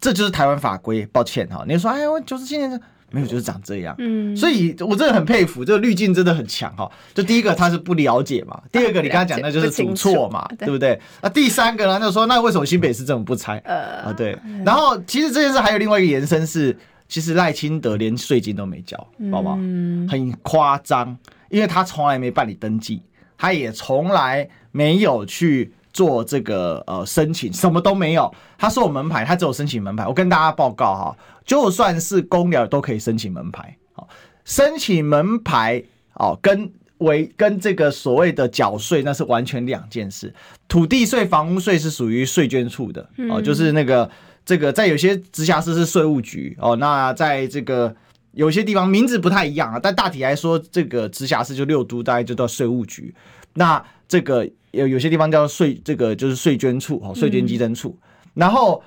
[0.00, 1.04] 这就是台湾法规。
[1.10, 3.94] 抱歉哈，你说哎我，九十七年没有，就是长这样。
[3.98, 6.90] 嗯，所以我真的很佩服，这个滤镜真的很强哈。
[7.14, 11.00] 就第一个他是不了解嘛，第二个你刚刚讲的就是主错嘛，对不对？
[11.22, 13.56] 那第三个呢，就说那为什么新北市政府不拆？
[13.64, 14.38] 呃啊对。
[14.64, 16.76] 然后其实这件事还有另外一个延伸是，
[17.08, 18.96] 其实赖清德连税金都没交，
[19.32, 19.54] 好不好？
[19.54, 21.16] 很夸张，
[21.48, 23.02] 因为他从来没办理登记，
[23.38, 28.30] 他也从来没有去做这个呃申请，什么都没有。
[28.58, 30.06] 他说我门牌，他只有申请门牌。
[30.06, 31.16] 我跟大家报告哈。
[31.48, 34.06] 就算是公鸟都可以申请门牌，好，
[34.44, 35.82] 申请门牌
[36.12, 40.30] 哦，跟为跟这个所谓的缴税那是完全两件事。
[40.68, 44.10] 土地税、房屋税是属于税捐处的哦，就是那个
[44.44, 47.96] 这个在有些直辖市是税务局哦，那在这个
[48.32, 53.14] 有些地方名字不太一样啊，但大体来说，这个直辖市就六都，大概就到税务局。
[53.54, 57.98] 那这个有有些地方叫税，这个就是税捐处哦，税捐稽征处，
[58.34, 58.82] 然后。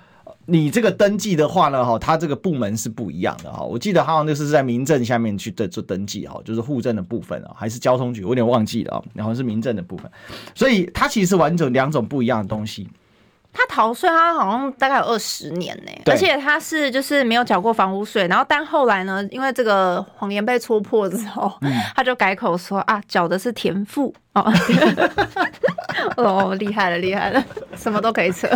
[0.52, 3.64] 你这个登记的话呢，哈，它这个部门是不一样的哈。
[3.64, 9.04] 我记得好像就是在民政下面去的做登记哈，就是户政的部分啊，还是交通局，我有点忘记了啊。
[9.14, 10.12] 然后是民政的部分，
[10.54, 12.90] 所以它其实是完整两种不一样的东西。
[13.54, 24.50] 他逃税，他好像大概有二十年呢，而且他是就是没有缴过房屋税，然后但后来呢，因为这个谎言被戳破之后，嗯、他就改口说啊，缴的是田赋哦，
[26.16, 27.44] 哦，厉害了，厉害了，
[27.76, 28.48] 什么都可以扯，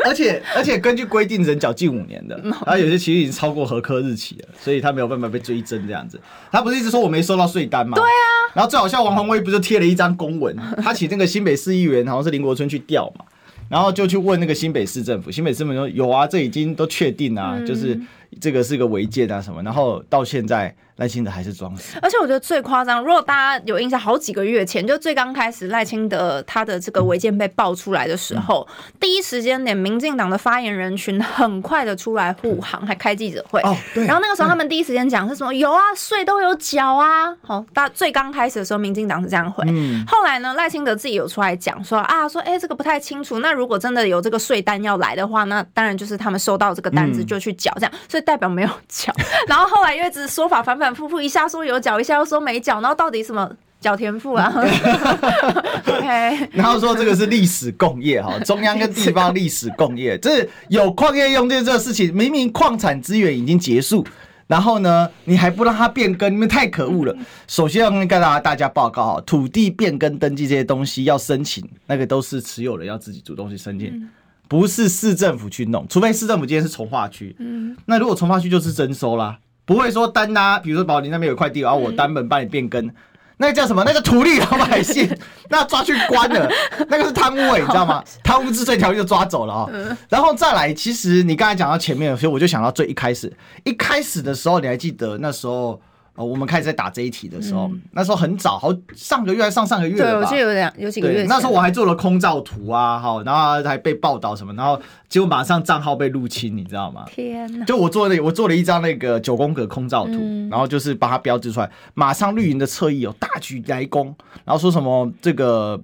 [0.06, 6.20] 而且而且根据规定，人缴近五年的，然后有些其实已经超过合科日期了，所以他没有办法被追征这样子。
[6.50, 7.94] 他不是一直说我没收到税单吗？
[7.96, 13.24] 对啊，然后最好笑，王宏威不是贴了一张公文，他请那个新北市议员好像是林国春去调嘛。
[13.68, 17.96] 然后就去问那个新北市政府，新北市政府说有啊，这已经都确定啊，嗯、就是
[18.40, 19.62] 这个是个违建啊什么。
[19.62, 21.98] 然后到现在赖清德还是装死。
[22.02, 33.60] 而且我觉得最夸张，如果大家有印象，好几个月前就最刚开始赖清德他的这个违建被爆出来的时候，嗯、第一时间点民进党的发言人群很快的出来护航，还开记者会。
[33.62, 34.04] 哦，对。
[34.04, 35.52] 然后那个时候他们第一时间讲是什么？
[35.54, 37.34] 有啊，税都有缴啊。
[37.40, 39.64] 好，大最刚开始的时候，民进党是这样回。
[39.68, 40.04] 嗯。
[40.06, 43.38] 后来呢，赖清德自己有出来讲说啊，说哎这个不太清楚。
[43.38, 49.10] 那如果真的有这个税单要来的话，那当然就是他们收到这个单子就去缴，这样，所以代表没有缴。
[49.48, 53.50] 然后后来因为只是说法反反复复，一下说有缴，一下又说没缴，然后到底什么
[53.80, 54.52] 缴田赋啊？
[55.86, 64.06] OK，然后说这个是历史共业哈， 中央跟地方历史共业，这是有矿业用电这个事情，明明矿产资源已经结束，
[64.46, 67.16] 然后呢，你还不让它变更，你们太可恶了。
[67.46, 74.08] 首先要跟大家大家报告哈，土地变更登记这些东西要申请，那个都是持有人要自己主动去申请。
[74.48, 77.36] 不是市政府去弄，除非市政府今天是从化区。
[77.38, 79.38] 嗯，那如果从化区就是征收啦，
[79.70, 82.90] 不会说单拿，比如说保林那边有块地，然后我单本帮你变更。
[83.36, 83.84] 那个叫什么？
[83.86, 85.08] 那个土地老百姓，
[85.48, 86.50] 那抓去关了，
[86.88, 88.02] 那个是贪污哎，你知道吗？
[88.24, 89.96] 贪污治罪条例就抓走了啊、喔。
[90.08, 95.80] 然后再来，其实你刚才讲到前面，所以我就想到最一开始，一开始的时候，你还记得那时候？
[96.24, 99.96] 我们开始在打这一题的时候，嗯、那时候很早，好上个月还上上个月？
[99.96, 101.24] 对，我记得有两有几个月。
[101.28, 107.04] 那时候我还做了空照图啊，好，然后还被报道什么，然后结果马上账号被入侵，你知道吗？
[107.06, 107.64] 天哪！
[107.64, 115.80] 就我做了，我做了一张那个九宫格空照图，嗯、然后就是把它标志出来，马上绿营的侧翼有大举来攻，然后说什么这个。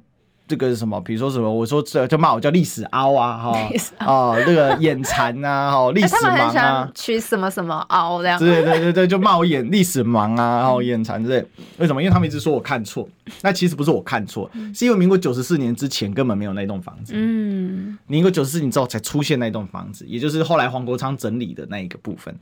[0.48, 1.00] 这个是什么？
[1.00, 1.52] 比如说什么？
[1.52, 3.58] 我说这就骂我叫历史凹啊，哈
[3.98, 8.38] 啊，那个眼馋啊，哈， 历史盲啊，取什么什么凹这样？
[8.38, 11.44] 对对对对，就骂我眼历史盲啊，然后眼馋之类。
[11.78, 12.00] 为什么？
[12.00, 13.08] 因为他们一直说我看错，
[13.42, 17.12] 那其实不是我看错，是因为民国九十四年之前根本没有那栋房子。
[17.16, 22.34] 嗯，民国九十四年之后才出现那栋房子，也就是后来黄国昌整理的那一个部分。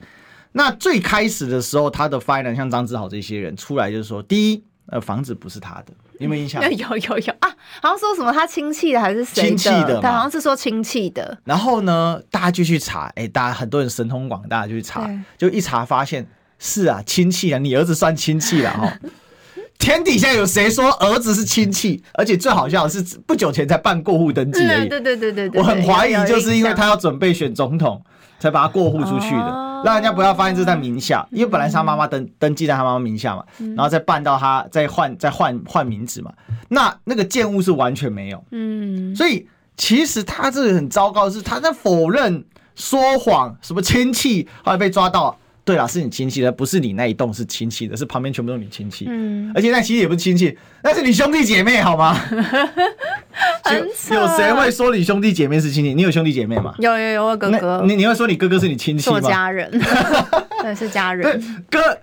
[0.52, 5.92] 那最开始的时候，他的发言人像张志豪这些人出来就是说，第一，呃，房子不是他的。
[6.18, 6.62] 有没有印象？
[6.70, 7.48] 有有有啊！
[7.82, 9.48] 好像说什么他亲戚的还是谁的？
[9.48, 11.36] 亲戚的，他，好像是说亲戚的。
[11.44, 16.26] 然后呢，大家就去查，哎、欸，大家很多人神通广大，就去查，就一查发现
[16.58, 18.98] 是啊，亲戚啊，你儿子算亲戚了哈。
[19.76, 22.02] 天底下有谁说儿子是亲戚？
[22.14, 24.88] 而且最好笑的是，不久前才办过户登记而已。
[24.88, 28.00] 对对对对对，我很怀疑，就是因为他要准备选总统，
[28.38, 29.42] 才把他过户出去的。
[29.42, 29.82] 哦。
[29.84, 36.32] 让人家不要发现这是在名下，因为本来是他妈妈登登记在他妈妈名下嘛，然后再办到他再换再换换名字嘛，
[36.68, 42.42] 那那个建物是完全没有，嗯，所以其实他这个很糟糕的是他在否认
[42.74, 45.36] 说谎，什么亲戚后来被抓到。
[45.64, 49.06] 对啦，是你亲戚的，不是你那一栋是亲戚的，是旁边全部都是你亲戚。
[49.08, 52.14] 嗯，而且那其实也不是亲戚，那是你兄弟姐妹，好吗？
[54.12, 55.94] 有谁会说你兄弟姐妹是亲戚？
[55.94, 56.74] 你有兄弟姐妹吗？
[56.80, 57.82] 有有有，我哥哥。
[57.86, 59.16] 你你会说你哥哥是你亲戚吗？
[59.20, 59.70] 是家人，
[60.60, 61.40] 对，是家人。
[61.70, 61.98] 对，哥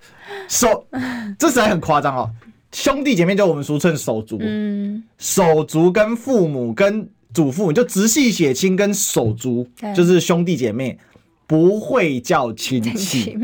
[0.47, 0.88] 手，
[1.38, 2.30] 这实在很夸张哦。
[2.71, 10.97] 兄弟姐妹就我们俗称手足，嗯，手足跟父母跟祖父母就直系血亲跟手足，就是兄弟姐妹。
[11.52, 13.38] 不会叫亲戚，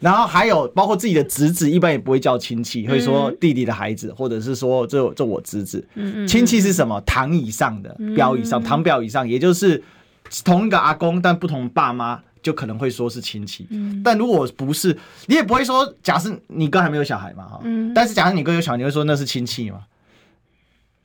[0.00, 5.86] 然后还有包括自己的侄子，一般也不会叫亲戚，会说弟弟的孩子，或者是说这这我侄子。
[6.26, 7.00] 亲戚是什么？
[7.02, 9.80] 堂以上的，表以上，堂表以上，也就是
[10.44, 13.68] 同一个阿公，但不同爸妈，就可能会说是亲戚。
[14.02, 15.94] 但如果不是，你也不会说。
[16.02, 17.60] 假设你哥还没有小孩嘛，哈，
[17.94, 19.82] 但是假设你哥有小孩，你会说那是亲戚吗？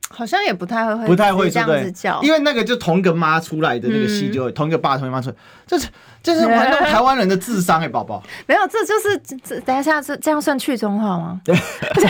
[0.09, 5.35] 好像也不太会，不太会这样子叫，因为那个就同一个妈出来的那个戏，就同一个爸同一个妈出来，
[5.67, 5.85] 这是
[6.27, 8.21] 这是玩弄台湾人的智商哎，宝宝。
[8.45, 11.39] 没有，这就是这等一下这这样算去中化吗？
[11.47, 12.05] 对，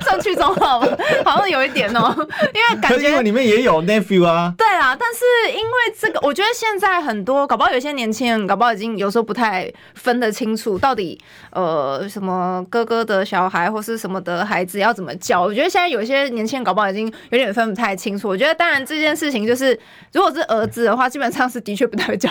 [0.00, 0.88] 算去中化吗？
[1.26, 2.14] 好像有一点哦，
[2.54, 4.54] 因为感觉里面也有 nephew 啊。
[4.56, 15.42] 对啦，但是因为这个，我觉得现在很多搞不好有些年轻人搞不好已经有时候不太分得清楚到底呃什么哥哥的小孩或是什么的孩子要怎么叫。
[15.42, 16.24] 我觉得现在有一些。
[16.34, 18.28] 年轻人搞不好已经有点分不太清楚。
[18.28, 19.78] 我觉得，当然这件事情就是，
[20.12, 22.30] 如果是儿子的话，基本上是的确不太会叫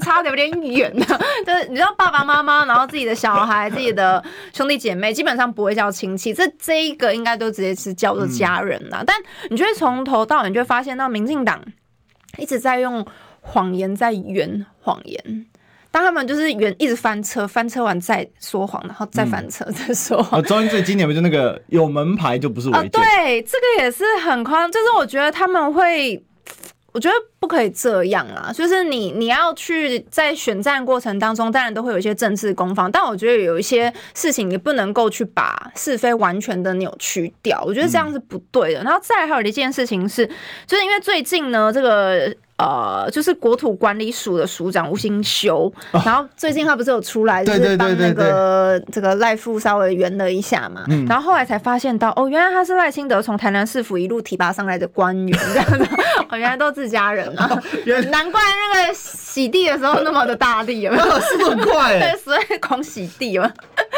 [0.00, 1.04] 差的有点远的。
[1.46, 6.32] 就是你知道，爸爸妈妈，然后自己的小孩、 自己的兄弟姐妹，基本上不会叫亲戚。
[6.32, 9.02] 这这一个应该都直接是叫做家人了。
[9.06, 9.16] 但
[9.50, 11.60] 你就会从头到尾，你就会发现到民进党
[12.36, 13.06] 一直在用
[13.40, 15.46] 谎言在圆谎言。
[15.90, 20.40] 当他们就是圆一直翻车，翻车完再说谎，然后再翻车再说谎。
[20.42, 22.90] 中央最经典不就那个有门牌就不是违建？
[22.90, 24.70] 对，这个也是很夸张。
[24.70, 26.22] 就是我觉得他们会，
[26.98, 28.50] 我觉得不可以这样啊。
[28.52, 37.62] 就是你你要去在选战过程当中，当然都会有一些政治攻防，但我觉得有一些事情你不能够去把是非完全的扭曲掉。
[37.64, 38.82] 我觉得这样是不对的。
[38.82, 40.26] 然后再还有一件事情是，
[40.66, 42.34] 就是因为最近呢，这个。
[42.58, 55.86] 呃，就是国土管理署的署长吴兴修，哦、然后最近他不是有出来，就是帮那个这个赖富稍微圆了一下嘛，嗯、然后后来才发现到，哦，原来他是赖清德从台南市府一路提拔上来的官员，这样子，
[56.30, 58.40] 哦，原来都自家人啊， 哦、难怪
[58.74, 61.04] 那个洗地的时候那么的大力，有没有？
[61.20, 62.00] 是不是很快、欸？
[62.00, 63.48] 对，所以狂洗地嘛。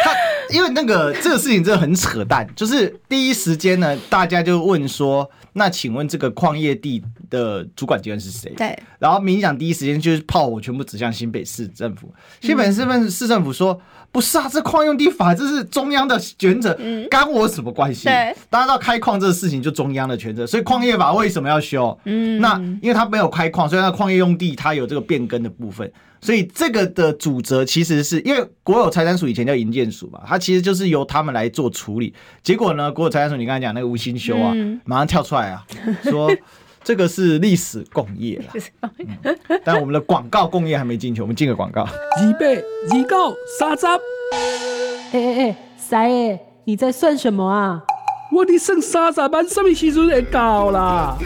[0.05, 0.15] 他
[0.51, 5.31] 因为那个这个事情真的很扯淡，就是第一时间呢，大家就问说。
[5.53, 8.55] 那请问这个矿业地的主管机关是谁？
[8.57, 12.15] 对，然后民进党第一时间就是炮火全部指向新北市政府。
[12.41, 13.81] 新北市政市政府说：“嗯、
[14.13, 21.99] 不是啊，这矿用地法这是中央的权责，嗯、干我什么关系？”对，大家知道开矿这个事情就中央的权责，所以矿业法为什么要修？
[22.05, 25.93] 嗯，那因为他没有开矿，所以那矿业用地它有这个变更的部分。
[26.21, 32.15] 所以这个的主责其实是因为国有财产署以前叫营建署嘛，它其实就是由他们来做处理。
[32.43, 34.55] 结果呢，国有财产署你刚才讲那个吴新修啊，
[34.85, 35.65] 马上跳出来啊，
[36.05, 36.31] 说
[36.85, 38.63] 这个是历史共业了，
[38.99, 41.83] 嗯，但我们的广告共业还没进去，我们进个广告。
[41.83, 43.99] 二八二九三十，哎
[45.13, 47.83] 哎哎，三爷，你在算什么啊？
[48.33, 51.19] 我的剩三十万，什么时阵会到啦？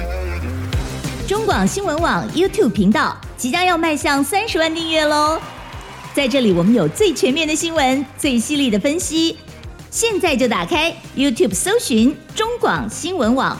[1.26, 5.40] 中广新闻网 YouTube 频道即将要迈向三十万订阅喽！
[6.12, 9.38] 在这里，我们有最全面的新闻，最犀利的分析。
[9.90, 13.58] 现在就打开 YouTube 搜寻中广新闻网。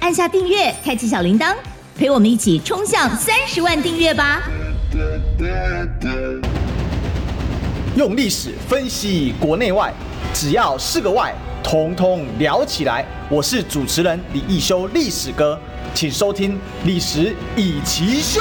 [0.00, 1.54] 按下订阅，开启小铃铛，
[1.96, 4.42] 陪我们一起冲向三十万订阅吧！
[7.96, 9.90] 用历史分析国内外，
[10.34, 13.06] 只要是个“外”，统统聊起来。
[13.30, 15.58] 我是主持人李易修，历史哥，
[15.96, 16.52] 请收听
[16.84, 18.38] 《历史以奇秀》。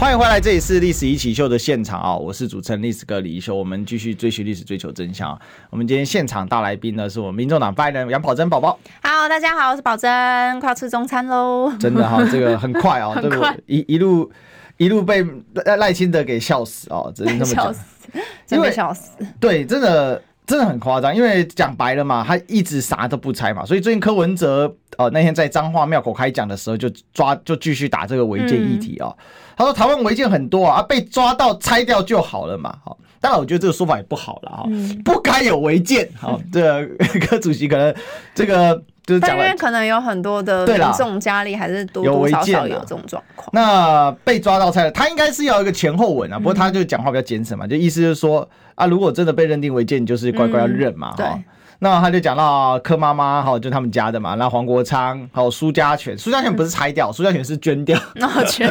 [0.00, 2.16] 欢迎回来，这里是历史一起秀的现场啊！
[2.16, 5.38] 我是主持人历史哥李一修，我们继续追寻历史，追求真相。
[5.68, 8.78] 我们今天现场大来宾呢，是我们民众党发言人杨宝珍宝宝。
[9.02, 11.70] Hello，大家好，我是宝珍，快要吃中餐喽！
[11.78, 14.32] 真的哈，这个很快哦， 这个一一路
[14.78, 15.22] 一路被
[15.66, 17.74] 赖赖清德给笑死哦，真的这么讲，
[18.48, 19.10] 真的笑死。
[19.38, 29.16] 对，真的真的很夸张，因为讲白了嘛，他一直啥都不拆嘛，所以最近柯文哲哦那天在彰化庙口开讲的时候，就抓就继续打这个违建议题哦。
[29.56, 32.76] 他说：“台湾违建很多啊，被抓到拆掉就好了嘛。
[32.84, 36.08] 好，当然我觉得这个说法也不好了哈，嗯、不该有违建。
[36.16, 36.86] 好， 这个
[37.26, 37.92] 柯主席可能
[38.36, 43.48] 这个就是讲，因为可能有很多的民众家里还是多多少少有这种状况。
[43.52, 46.38] 那被抓到拆了，他应该是要一个前后文啊。
[46.38, 51.12] 不过他就讲话比较谨慎嘛，就意思就是说啊，如果真的被认定违建，你就是乖乖要认嘛。
[51.18, 51.44] 嗯、对。”
[51.78, 54.34] 那他就讲到柯妈妈，哈，就他们家的嘛。
[54.36, 58.00] 那黄国昌，还有苏家全，苏家全不是拆掉，苏家全是捐掉。
[58.14, 58.70] 那捐，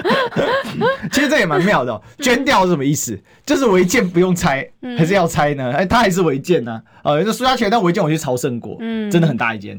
[1.12, 2.00] 其实这也蛮妙的。
[2.18, 3.20] 捐掉是什么意思？
[3.44, 5.72] 就是违建不用拆，还是要拆呢？
[5.72, 6.82] 哎，他还是违建呢。
[7.02, 9.78] 呃，那苏家全那违建我去朝圣过，嗯，真的很大一间。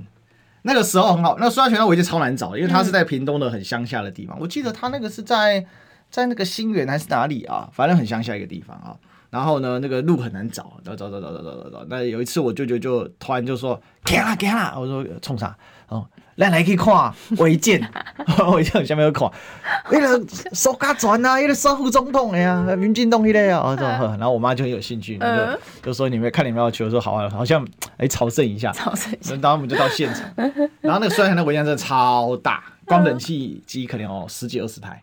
[0.62, 1.38] 那个时候很好。
[1.40, 4.38] 那苏家全那违建超难找，因为他是在屏东的很乡下的地方。
[4.40, 5.66] 我记得他那个是在
[6.12, 7.68] 在那个新园还是哪里啊？
[7.74, 8.94] 反正很乡下一个地方啊。
[9.32, 11.86] 然后呢，那个路很难找，找找找找找找找。
[11.90, 15.58] 那有一次，我舅舅就突然就说：“给啦给啦！”我说：“冲啥？”
[15.88, 16.06] 哦，
[16.36, 17.82] 来来可以看违建，
[18.54, 19.30] 违建下面有看，
[19.90, 23.74] 那个苏家全啊，那个首副总统的呀，民进党那个啊。
[24.20, 25.26] 然后我妈就很有兴趣，就
[25.82, 27.66] 就说：“你们看你们要去。”我说：“好啊，好像
[27.96, 29.34] 哎朝圣一下。”朝圣一下。
[29.36, 30.30] 然后我们就到现场，
[30.82, 35.02] 然后那个虽然那违建真的超大，光冷气机可能哦十几二十台。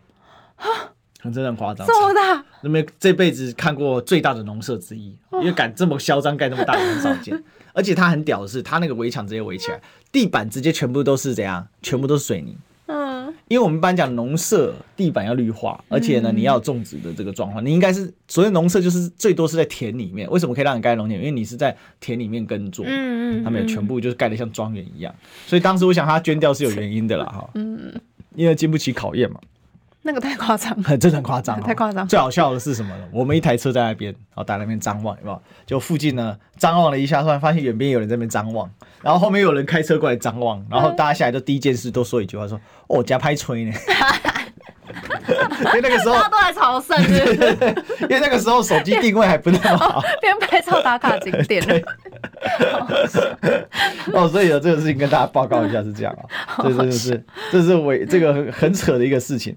[1.21, 7.37] 很真的很夸张，这么大，那么这辈子看过最大的农舍之一，因为敢这么嚣张盖那么大的很少见，
[7.73, 12.55] 而且他很屌的是，他那个围墙直接围起来，地板直接全部都是怎样，全部都是水泥。
[12.87, 21.19] 嗯，因为我们一般讲农舍地板要绿化，而且呢你要种植的这个状况，你应该是所谓农舍就是最多是在田里面，为什么可以让你盖农田？
[21.19, 25.13] 因为你是在田里面耕作，嗯嗯，他们也全部就是盖的像庄园一样，
[25.45, 27.93] 所以当时我想他捐掉是有原因的啦，哈，嗯，
[28.35, 29.39] 因为经不起考验嘛。
[30.01, 32.07] 那个太夸张了， 真的很夸张， 太夸张。
[32.07, 33.03] 最好笑的是什么呢？
[33.11, 35.41] 我们一台车在那边，然后在那边张望，有没有？
[35.65, 38.69] 就附近呢，张望了一下，突然发现远边有人在那边张望，
[39.01, 43.73] 然后后面有人开车过来张望，然后大家下来就第一件事都说一句话，说：“哦，加拍吹呢。
[45.59, 46.97] ”因为那个时候大家都在朝圣，
[48.01, 51.63] 因为那个时候手机定位还不那么好，边拍照打卡景点。
[54.13, 59.55] 哦，所以有这个事情跟大家报告一下是这样啊，这这是这是我这个很很扯的一个事情。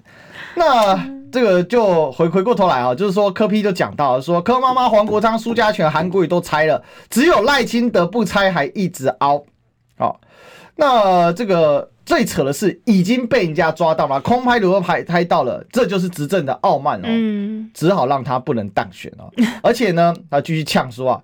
[0.54, 0.94] 那
[1.30, 9.44] 这个就回回过头来啊，就是说柯 P 就讲到说，柯妈妈、黄国昌、苏家全、韩国瑜都拆了，只有赖清德不拆，还一直凹。
[9.96, 10.20] 好，
[10.76, 17.06] 那这个最扯的是已经被人家抓到了，空拍、如何拍拍到了，这就是执政的傲慢哦。
[17.06, 19.32] 嗯，只好让他不能当选哦。
[19.62, 21.22] 而且呢，他继续呛说啊，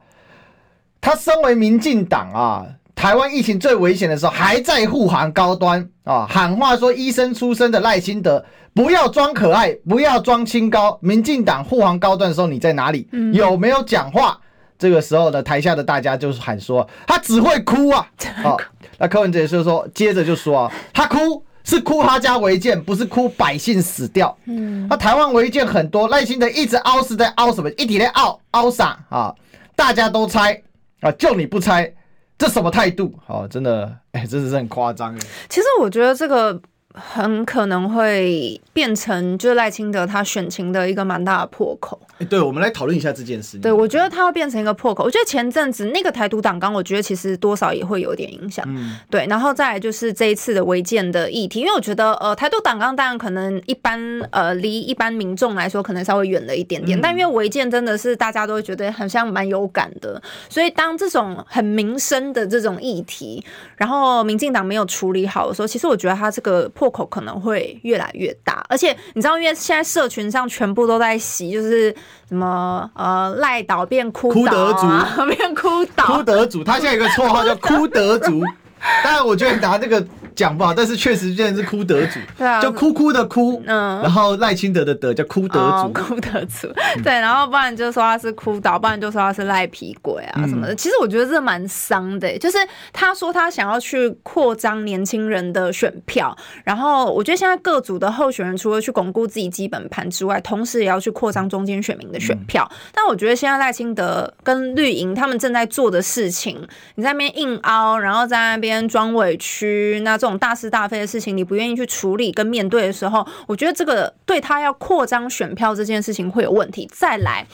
[1.01, 2.67] 他身为民进党啊。
[2.99, 8.45] 台湾疫情最危险的时候，还在护航高端啊，喊话说医生出身的赖清德
[8.75, 10.99] 不要装可爱，不要装清高。
[11.01, 13.09] 民进党护航高端的时候，你在哪里？
[13.33, 14.37] 有没有讲话？
[14.77, 18.05] 这个时候呢，台下的大家就是喊说他只会哭啊。
[18.43, 18.57] 好，
[18.99, 24.37] 那柯文哲就说，接着就说啊，他哭是哭他家违建，不是哭百姓死掉。
[24.47, 27.71] 嗯，那台湾违建很多，赖清德一直凹是在凹什么？
[27.79, 29.33] 一直在凹凹啥啊？
[29.77, 30.61] 大家都猜
[31.01, 31.93] 啊，就你不拆。
[32.39, 33.13] 这什么态度？
[33.27, 35.19] 好，真的，哎，真的是很夸张。
[35.49, 36.59] 其实我觉得这个
[36.95, 42.01] 很可能会变成就是赖清德他选情的一个蛮大的破口。
[42.19, 43.59] 欸、对，我们来讨论一下这件事。
[43.59, 45.05] 对，我觉得他会变成一个破口。
[45.05, 48.65] 我觉得前阵子那个台独党纲，我觉得其实多少也会有点影响。
[48.69, 49.25] 嗯，对。
[49.27, 54.01] 然后再来就是这一次的违建的议题，因为我觉得呃，台独党纲当然可能一般
[54.33, 63.45] 呃离一般民众来说可能稍微远了一点点，嗯、但因为违建真的是大家都会觉得好像蛮有感的，所以当这种很民生的这种议题，
[63.77, 68.65] 然后民进党没有处理好的时候，其实我觉得他这个破口可能会越来越大。
[68.69, 71.95] 而且你知道，因为现在社群上全部都在洗，就是。
[72.29, 74.53] 什么呃赖岛变哭岛
[74.87, 78.43] 啊， 变哭岛，哭德族，他现在有个绰号叫哭德族，
[79.03, 80.07] 当然我觉得你拿这个。
[80.39, 86.69] 讲不好，但是确实现在是哭德族， 对啊，就哭哭的哭，嗯，然后赖清德的德叫哭德族，哭德族，
[87.03, 90.75] 对，然后不然就说他是哭倒，不然就说他是赖皮鬼啊什么的。
[90.77, 92.59] 其实我觉得这蛮伤的，就是
[92.93, 102.71] 他说他想要去扩张年轻人的选票，然后我觉得现在各组的候选人除了去巩固自己基本盘之外，同时也要去扩张中间选民的选票。
[102.95, 106.57] 但我觉得现在赖清德跟绿营他们正在做的事情，
[106.95, 116.89] 你在那边硬凹，然后在那边装委屈，那这种大是大非的事情，你不愿意去处理跟面对的时候，我觉得这个对他要扩张选票这件事情会有问题。
[116.93, 117.47] 再来，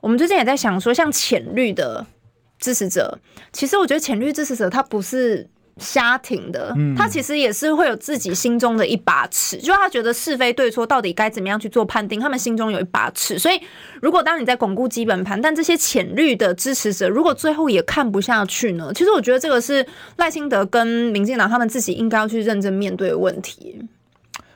[0.00, 2.06] 我们最近也在想说，像浅绿的
[2.58, 3.18] 支持者，
[3.52, 5.48] 其实我觉得浅绿支持者他不是。
[5.80, 13.38] 瞎挺的，他其实也是会有自己心中的一把尺，就他觉得是非对错到底该怎么样去做判定，他们心中有一把尺。
[13.38, 13.58] 所以，
[14.02, 18.92] 如果当你在巩固基本盘，但这些浅绿的支持者如果最后也看不下去呢？
[18.94, 19.84] 其实我觉得这个是
[20.18, 23.80] 赖清德跟民进党他们自己应该要去认真面对的问题。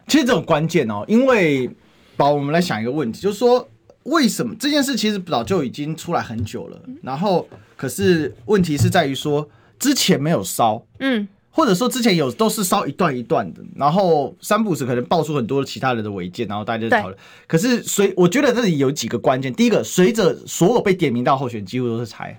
[0.06, 1.70] 其实这种关键哦，因为
[2.16, 3.66] 把我们来想一个问题，就是说
[4.02, 9.48] 为什么这件事其实早就已经出来很久了，然后可是问题是在于说。
[9.84, 17.14] 之前没有烧，嗯，或者说之前有都是烧一段一段的，然后三不时可能爆出很多其他人的违建，然后大家就讨论。
[17.46, 22.34] 可是随我觉得这里有几个关键，第一个，随着所有被点名到候选人几乎都是拆，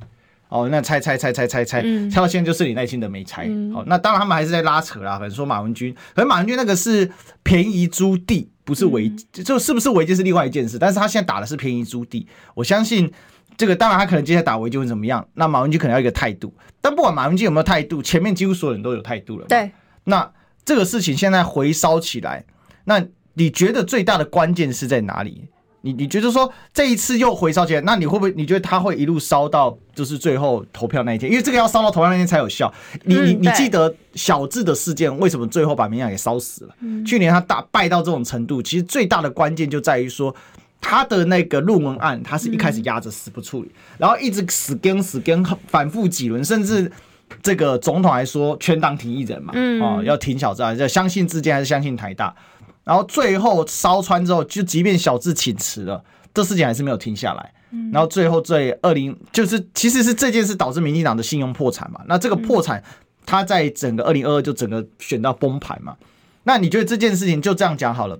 [0.49, 7.07] 哦，那拆拆拆拆拆拆，拆到现在就是你耐心的没猜，好，那当然他们还是在拉扯啦，反正说马文君，可能马文君那个是
[7.43, 13.11] 便宜租地，不是违，就是不是违建是另外一件事，但是他现在打的是便宜租地，我相信。
[13.57, 15.25] 这个当然，他可能接下来打围就会怎么样？
[15.33, 19.45] 那马文君可能要一个态度，但不管马文君有没有态度，前面几乎所有人都有态度了。
[19.47, 19.71] 对，
[20.03, 20.29] 那
[20.65, 22.43] 这个事情现在回烧起来，
[22.83, 25.47] 那你觉得最大的关键是在哪里？
[25.81, 28.33] 你你觉得说这一次又回烧起来，那你会不会？
[28.35, 31.31] 你觉得他会一路烧到就是最后投票那一天？
[31.31, 32.73] 因为这个要烧到投票那天才有效。
[33.03, 36.75] 你你你记得小智的事件为什么最后把民进党给烧死了？
[37.05, 40.35] 去年他大败到这种程度，其实最大的关键就在于说。
[40.81, 46.91] 他的那个论文案，他是一开始压着死不处理，然后一直死跟死跟反复几轮，甚至
[47.41, 49.51] 这个总统还说全党停一人嘛，
[49.81, 52.35] 哦，要停小智，要相信之间还是相信台大，
[52.83, 56.03] 然后最后烧穿之后，就即便小智请辞了，
[56.33, 57.51] 这事情还是没有停下来，
[57.91, 62.83] 然后最后这二零就是其实是这件事导致民进党的信用破产嘛，那这个破产，
[63.25, 65.95] 他在整个二零二二就整个选到崩盘嘛，
[66.43, 68.19] 那你觉得这件事情就这样讲好了？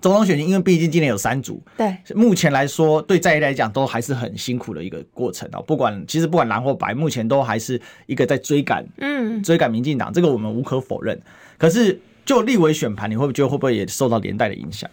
[0.00, 5.62] 总统选举，因为毕竟今年有三组，对，目前来说，对在野来讲都还是很辛苦的一个过程哦。
[5.66, 11.20] 不管其实不管蓝或白，目前都还是一个在追赶，嗯，追赶民进党，这个我们无可否认。
[11.58, 14.88] 可是就立委选盘，你会不会觉得会不会也受到连带的影响？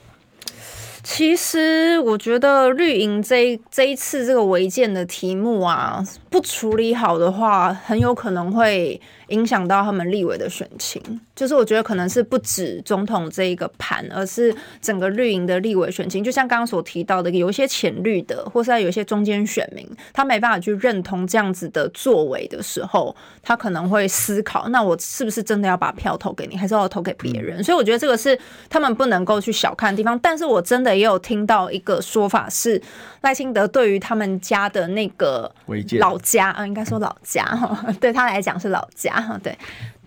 [1.04, 6.04] 其实我觉得绿营这这一次这个违建的题目啊，
[6.38, 11.02] 不处理好的话，很有可能会影响到他们立委的选情。
[11.36, 16.24] 就是我觉得可能是不止总统这一个盘，而是整个绿营的立委选情。
[16.24, 19.84] 就像刚刚所提到的，有一些浅绿的，或是有一些中间选民，
[20.14, 27.64] 他没办法去认同这样子的作为的时候，他可能会思考：那我是不是真的要把票投给你，还是要投给别人？
[27.64, 28.38] 所以我觉得这个是
[28.70, 30.18] 他们不能够去小看的地方。
[30.20, 32.80] 但是我真的也有听到一个说法是，
[33.22, 35.52] 赖清德对于他们家的那个
[36.00, 39.58] 老家啊，应该说老家哈， 对他来讲是老家哈，对，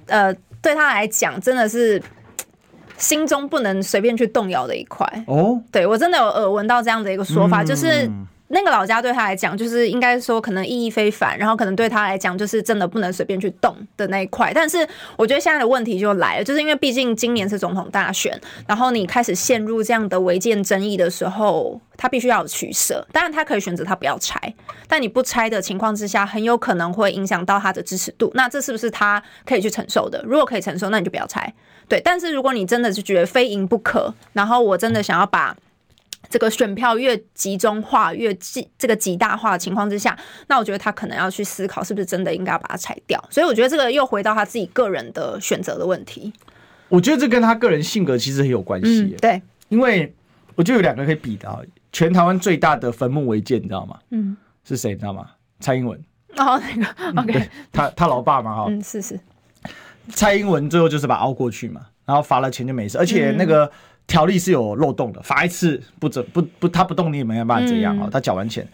[0.07, 0.35] 呃。
[0.63, 2.03] 对他来讲，真的是
[2.99, 5.59] 心中不能随便去动摇的一块哦。
[5.73, 8.07] 对，我真的有耳闻到这样的一个说法，就是
[8.53, 14.53] 那个老家对他来讲，就是应该说可能意义非凡，然后可能对他来讲，就是真的不能随便去动的那一块。
[14.55, 14.87] 但是
[15.17, 21.81] 我觉得现在的问题就来了，就是因为毕竟今年是总统大选，然后你开始陷入这样的违建争议的时候。
[21.97, 24.35] 他必须要有取舍，当然他可以选择他不要拆，
[24.89, 28.31] 但你不拆的情况之下，很有可能会影响到他的支持度。
[28.33, 30.19] 那这是不是他可以去承受的？
[30.25, 31.53] 如果可以承受，那你就不要拆。
[31.89, 35.55] 对，但是如果你真的是觉得非赢不可，然后我真的想要把
[36.31, 43.23] 这个选票越集中化、越极这个极大化的情况之下，那我觉得他可能要去思考，是不是真的应该要把它拆掉。
[43.29, 46.33] 所以我觉得这个又回到他自己个人的选择的问题。
[46.89, 49.17] 我觉得这跟他个人性格其实很有关系、嗯。
[49.21, 50.15] 对，因为
[50.55, 51.61] 我觉得有两个可以比的啊。
[51.93, 53.99] 全台湾最大的坟墓违建，你知道吗？
[54.11, 54.93] 嗯，是谁？
[54.93, 55.29] 你知道吗？
[55.59, 56.01] 蔡英文。
[56.37, 56.61] 哦，
[57.13, 59.19] 那个 OK，他他老爸嘛，哈，嗯，是是。
[60.11, 63.71] 蔡英文最后就是把他凹过去嘛，然后罚了钱就没事，而且那个
[64.11, 68.67] 条例是有漏洞的，罚一次不准不不他不动你也没办法这样啊，他缴完钱。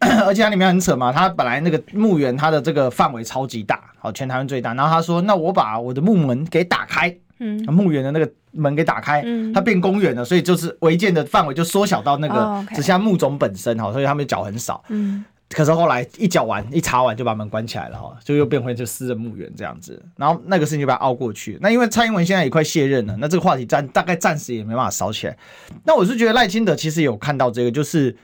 [0.24, 4.72] 而且它里面很扯嘛，他本来那个墓园它的这个范围超级大，好，全台湾最大。
[4.72, 15.24] 然后他说，那我把我的墓门给打开，嗯，墓园的那个门给打开，嗯，它变公园了，所以就是违建的范围就缩小到那个只剩下墓种本身，哈，所以他们缴很少，嗯。
[15.50, 20.02] 可是后来一缴完一查完就把门关起来了，哈，就又变回就私人墓园这样子。
[20.16, 21.58] 然后那个事情就把它熬过去。
[21.60, 25.36] 那因为蔡英文现在也快卸任了，那这个话题暂大概暂时也没办法烧起来。
[25.84, 28.16] 那我是觉得赖清德其实有看到这个，就是。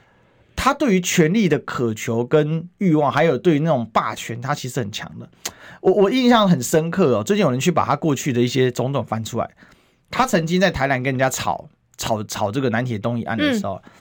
[0.57, 5.29] 他对于权力的渴求跟欲望，还有对于那种霸权，他其实很强的。
[5.81, 9.51] 我我印象很深刻哦，最近有人去把他过去的一些种种翻出来。
[10.09, 13.91] 他曾经在台南跟人家吵吵吵这个南铁东移案的时候，嗯、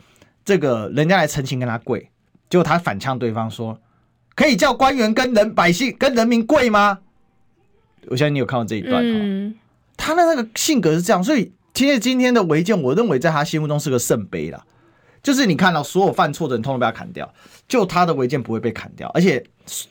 [0.45, 2.09] 这个人家来陈情跟他跪，
[2.55, 3.77] 结果他反呛对方说
[4.37, 7.01] ：“可以叫官员跟人百姓跟人民跪吗？”
[8.07, 9.57] 我相信你有看到这一段哈、嗯。
[9.97, 14.65] 他的那个性格是这样，所以其实今天的违建，我认为在他心目中是个圣杯了。
[15.21, 17.29] 就是你看到所有犯错的人，通通被他砍掉，
[17.67, 19.45] 就他的违建不会被砍掉，而且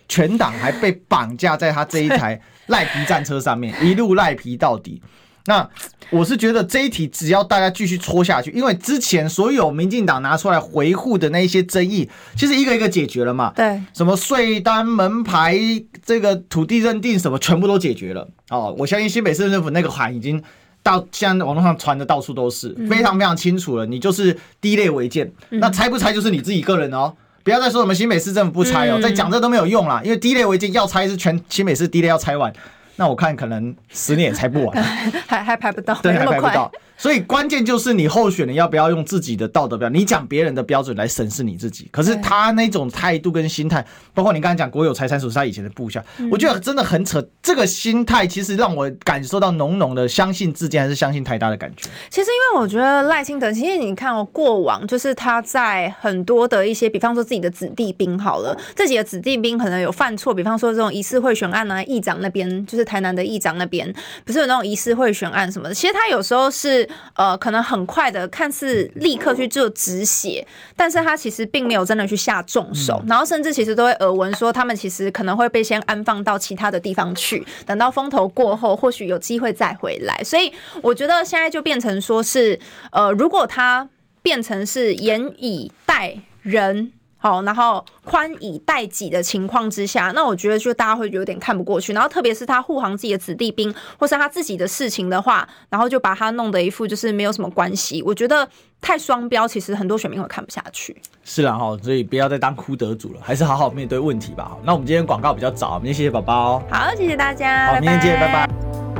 [0.08, 5.02] 全党还被绑架在他这一台赖皮战车上面， 一路赖皮到底。
[5.46, 5.70] 那
[6.10, 13.52] 我是觉得这一题只要大家继续戳下去，因为之前所有民进党拿出来回护的那一些争议，其实一个一个解决了嘛。
[13.56, 15.58] 对，什么税单、门牌、
[16.06, 18.28] 这个土地认定什么，全部都解决了。
[18.50, 20.44] 哦，我相信新北市政府那个函已经。
[20.86, 23.86] 到现在网络上传的到处都是，非常非常清楚了。
[23.86, 32.52] 你就是第一类违建，那拆不拆就是你自己个人哦，不要再说什么新北市政府不拆哦，再讲这都没有用啦，因为第一类违建要拆是全新北市第一类要拆完，
[32.96, 34.84] 那我看可能十年也拆不完，
[35.28, 36.72] 还还排不到，对，还排不到。
[36.96, 41.90] 所以关键就是你候选人要不要用自己的道德标准，你讲别人的标准来审视你自己。
[41.92, 43.84] 可是他那种态度跟心态，
[44.14, 47.22] 包括你刚才讲国有财产署是他以前的部下，我觉得真的很扯。
[47.42, 51.90] 这个心态其实让我感受到浓浓的相信自己还是相信台大的感觉。
[52.10, 63.94] 其实因为我觉得赖清德，其实你看哦，过往就是他在很多的一些，比方说自己的子弟兵好了，自己的子弟兵可能有犯错，比方说这种疑似贿选案啊，议长那边就是台南的议长那边，
[64.26, 66.88] 不是有那种疑似贿选案什么的，其实他有时候是。
[67.16, 80.20] 呃，可能很快的，看似立刻去做止血，但是他其实并没有真的去下重手，然后甚至其实都会耳闻说，他们其实可能会被先安放到其他的地方去，等到风头过后，或许有机会再回来。
[80.24, 82.60] 所以我觉得现在就变成说是，
[82.92, 83.88] 呃，如果他
[84.22, 86.92] 变成是严以待人。
[87.24, 91.94] 好，然后宽以待己的情况之下，那我觉得就大家会有点看不过去。
[91.94, 98.04] 然后特别是他护航自己的子弟兵，或是他自己的事情的话，然后就把他弄得一副就是没有什么关系。
[98.04, 98.46] 我觉得
[98.82, 100.94] 太双标，其实很多选民会看不下去。
[101.24, 104.52] 是啦哈，所以不要再当哭得主了，还是好好面对问题吧。
[104.62, 106.62] 那我们今天广告比较早，我们先谢谢宝宝。
[106.70, 108.93] 好，谢谢大家，好，明天见，拜拜。